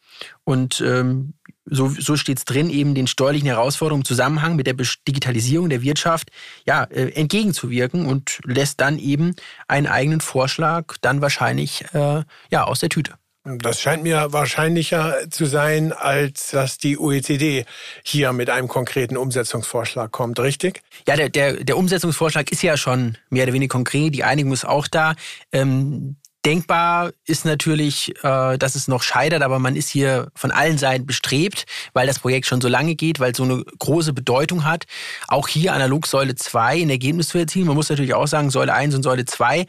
Und 0.44 0.80
ähm, 0.82 1.32
so, 1.64 1.88
so 1.88 2.16
steht 2.16 2.38
es 2.38 2.44
drin, 2.44 2.68
eben 2.68 2.94
den 2.94 3.06
steuerlichen 3.06 3.48
Herausforderungen 3.48 4.02
im 4.02 4.06
Zusammenhang 4.06 4.56
mit 4.56 4.66
der 4.66 4.74
Digitalisierung 5.08 5.70
der 5.70 5.82
Wirtschaft 5.82 6.30
ja, 6.66 6.84
äh, 6.84 7.08
entgegenzuwirken 7.12 8.04
und 8.04 8.40
lässt 8.44 8.80
dann 8.80 8.98
eben 8.98 9.34
einen 9.68 9.86
eigenen 9.86 10.20
Vorschlag 10.20 10.96
dann 11.00 11.22
wahrscheinlich 11.22 11.86
äh, 11.94 12.22
ja, 12.50 12.64
aus 12.64 12.80
der 12.80 12.90
Tüte. 12.90 13.14
Das 13.44 13.78
scheint 13.78 14.02
mir 14.02 14.32
wahrscheinlicher 14.32 15.28
zu 15.30 15.44
sein, 15.44 15.92
als 15.92 16.52
dass 16.52 16.78
die 16.78 16.98
OECD 16.98 17.66
hier 18.02 18.32
mit 18.32 18.48
einem 18.48 18.68
konkreten 18.68 19.18
Umsetzungsvorschlag 19.18 20.10
kommt, 20.10 20.40
richtig? 20.40 20.82
Ja, 21.06 21.14
der, 21.16 21.28
der, 21.28 21.62
der 21.62 21.76
Umsetzungsvorschlag 21.76 22.50
ist 22.50 22.62
ja 22.62 22.78
schon 22.78 23.18
mehr 23.28 23.44
oder 23.44 23.52
weniger 23.52 23.72
konkret. 23.72 24.14
Die 24.14 24.24
Einigung 24.24 24.52
ist 24.52 24.64
auch 24.64 24.88
da. 24.88 25.14
Ähm, 25.52 26.16
Denkbar 26.44 27.12
ist 27.26 27.46
natürlich, 27.46 28.14
äh, 28.22 28.58
dass 28.58 28.74
es 28.74 28.86
noch 28.86 29.02
scheitert, 29.02 29.42
aber 29.42 29.58
man 29.58 29.76
ist 29.76 29.88
hier 29.88 30.30
von 30.34 30.50
allen 30.50 30.76
Seiten 30.76 31.06
bestrebt, 31.06 31.64
weil 31.94 32.06
das 32.06 32.18
Projekt 32.18 32.46
schon 32.46 32.60
so 32.60 32.68
lange 32.68 32.96
geht, 32.96 33.18
weil 33.18 33.32
es 33.32 33.38
so 33.38 33.44
eine 33.44 33.64
große 33.78 34.12
Bedeutung 34.12 34.66
hat. 34.66 34.84
Auch 35.26 35.48
hier 35.48 35.72
analog 35.72 36.06
Säule 36.06 36.34
2 36.34 36.82
ein 36.82 36.90
Ergebnis 36.90 37.28
zu 37.28 37.38
erzielen. 37.38 37.66
Man 37.66 37.76
muss 37.76 37.88
natürlich 37.88 38.12
auch 38.12 38.26
sagen, 38.26 38.50
Säule 38.50 38.74
1 38.74 38.94
und 38.94 39.02
Säule 39.02 39.24
2 39.24 39.64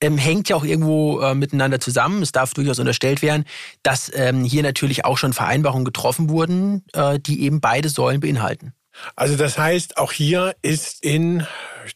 ähm, 0.00 0.18
hängt 0.18 0.48
ja 0.48 0.56
auch 0.56 0.64
irgendwo 0.64 1.20
äh, 1.20 1.36
miteinander 1.36 1.78
zusammen. 1.78 2.22
Es 2.22 2.32
darf 2.32 2.54
durchaus 2.54 2.80
unterstellt 2.80 3.22
werden, 3.22 3.44
dass 3.84 4.10
ähm, 4.12 4.42
hier 4.42 4.64
natürlich 4.64 5.04
auch 5.04 5.18
schon 5.18 5.32
Vereinbarungen 5.32 5.84
getroffen 5.84 6.28
wurden, 6.28 6.82
äh, 6.92 7.20
die 7.20 7.42
eben 7.42 7.60
beide 7.60 7.88
Säulen 7.88 8.18
beinhalten. 8.18 8.72
Also 9.14 9.36
das 9.36 9.58
heißt, 9.58 9.98
auch 9.98 10.12
hier 10.12 10.54
ist 10.62 11.02
in 11.04 11.46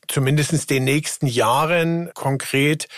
zumindest 0.08 0.70
den 0.70 0.84
nächsten 0.84 1.26
Jahren 1.26 2.10
konkret 2.14 2.88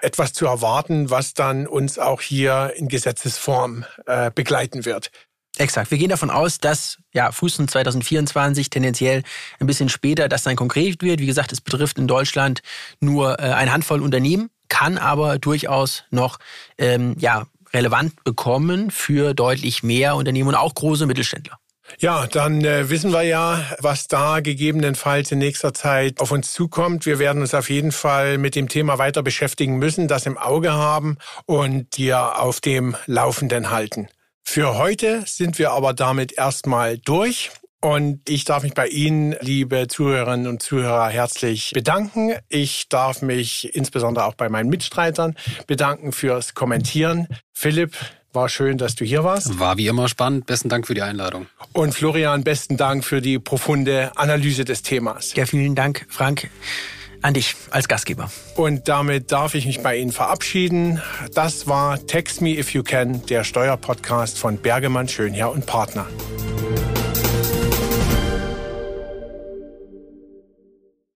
etwas 0.00 0.32
zu 0.32 0.46
erwarten, 0.46 1.10
was 1.10 1.34
dann 1.34 1.66
uns 1.66 1.98
auch 1.98 2.20
hier 2.20 2.72
in 2.76 2.88
Gesetzesform 2.88 3.84
äh, 4.06 4.30
begleiten 4.34 4.84
wird. 4.84 5.10
Exakt. 5.58 5.90
Wir 5.90 5.98
gehen 5.98 6.08
davon 6.08 6.30
aus, 6.30 6.58
dass 6.58 6.98
ja 7.12 7.32
frühestens 7.32 7.72
2024, 7.72 8.70
tendenziell 8.70 9.24
ein 9.58 9.66
bisschen 9.66 9.88
später, 9.88 10.28
das 10.28 10.44
dann 10.44 10.54
konkret 10.54 11.02
wird. 11.02 11.20
Wie 11.20 11.26
gesagt, 11.26 11.52
es 11.52 11.60
betrifft 11.60 11.98
in 11.98 12.06
Deutschland 12.06 12.62
nur 13.00 13.40
äh, 13.40 13.42
eine 13.42 13.72
Handvoll 13.72 14.00
Unternehmen, 14.00 14.50
kann 14.68 14.98
aber 14.98 15.38
durchaus 15.38 16.04
noch 16.10 16.38
ähm, 16.78 17.16
ja, 17.18 17.46
relevant 17.72 18.22
bekommen 18.22 18.90
für 18.92 19.34
deutlich 19.34 19.82
mehr 19.82 20.14
Unternehmen 20.14 20.48
und 20.48 20.54
auch 20.54 20.74
große 20.74 21.06
Mittelständler. 21.06 21.58
Ja, 21.98 22.26
dann 22.26 22.64
äh, 22.64 22.90
wissen 22.90 23.12
wir 23.12 23.22
ja, 23.22 23.64
was 23.80 24.08
da 24.08 24.40
gegebenenfalls 24.40 25.32
in 25.32 25.38
nächster 25.38 25.74
Zeit 25.74 26.20
auf 26.20 26.30
uns 26.30 26.52
zukommt. 26.52 27.06
Wir 27.06 27.18
werden 27.18 27.40
uns 27.42 27.54
auf 27.54 27.70
jeden 27.70 27.92
Fall 27.92 28.38
mit 28.38 28.54
dem 28.54 28.68
Thema 28.68 28.98
weiter 28.98 29.22
beschäftigen 29.22 29.78
müssen, 29.78 30.06
das 30.06 30.26
im 30.26 30.38
Auge 30.38 30.72
haben 30.72 31.16
und 31.46 31.96
dir 31.96 32.38
auf 32.40 32.60
dem 32.60 32.96
Laufenden 33.06 33.70
halten. 33.70 34.08
Für 34.44 34.78
heute 34.78 35.24
sind 35.26 35.58
wir 35.58 35.72
aber 35.72 35.92
damit 35.92 36.32
erstmal 36.32 36.98
durch. 36.98 37.50
Und 37.80 38.28
ich 38.28 38.44
darf 38.44 38.64
mich 38.64 38.74
bei 38.74 38.88
Ihnen, 38.88 39.36
liebe 39.40 39.86
Zuhörerinnen 39.86 40.48
und 40.48 40.62
Zuhörer, 40.62 41.08
herzlich 41.10 41.70
bedanken. 41.72 42.34
Ich 42.48 42.88
darf 42.88 43.22
mich 43.22 43.72
insbesondere 43.76 44.24
auch 44.24 44.34
bei 44.34 44.48
meinen 44.48 44.68
Mitstreitern 44.68 45.36
bedanken 45.68 46.10
fürs 46.10 46.54
Kommentieren. 46.54 47.28
Philipp, 47.52 47.96
war 48.32 48.48
schön, 48.48 48.78
dass 48.78 48.94
du 48.94 49.04
hier 49.04 49.24
warst. 49.24 49.58
War 49.58 49.78
wie 49.78 49.86
immer 49.86 50.08
spannend. 50.08 50.46
Besten 50.46 50.68
Dank 50.68 50.86
für 50.86 50.94
die 50.94 51.02
Einladung. 51.02 51.46
Und 51.72 51.94
Florian, 51.94 52.44
besten 52.44 52.76
Dank 52.76 53.04
für 53.04 53.20
die 53.20 53.38
profunde 53.38 54.12
Analyse 54.16 54.64
des 54.64 54.82
Themas. 54.82 55.34
Ja, 55.34 55.46
vielen 55.46 55.74
Dank, 55.74 56.06
Frank. 56.08 56.50
An 57.20 57.34
dich 57.34 57.56
als 57.70 57.88
Gastgeber. 57.88 58.30
Und 58.54 58.86
damit 58.86 59.32
darf 59.32 59.56
ich 59.56 59.66
mich 59.66 59.82
bei 59.82 59.96
Ihnen 59.96 60.12
verabschieden. 60.12 61.02
Das 61.34 61.66
war 61.66 62.06
Text 62.06 62.40
Me 62.40 62.50
If 62.50 62.74
You 62.74 62.84
Can, 62.84 63.26
der 63.26 63.42
Steuerpodcast 63.42 64.38
von 64.38 64.58
Bergemann 64.58 65.08
Schönherr 65.08 65.50
und 65.50 65.66
Partner. 65.66 66.06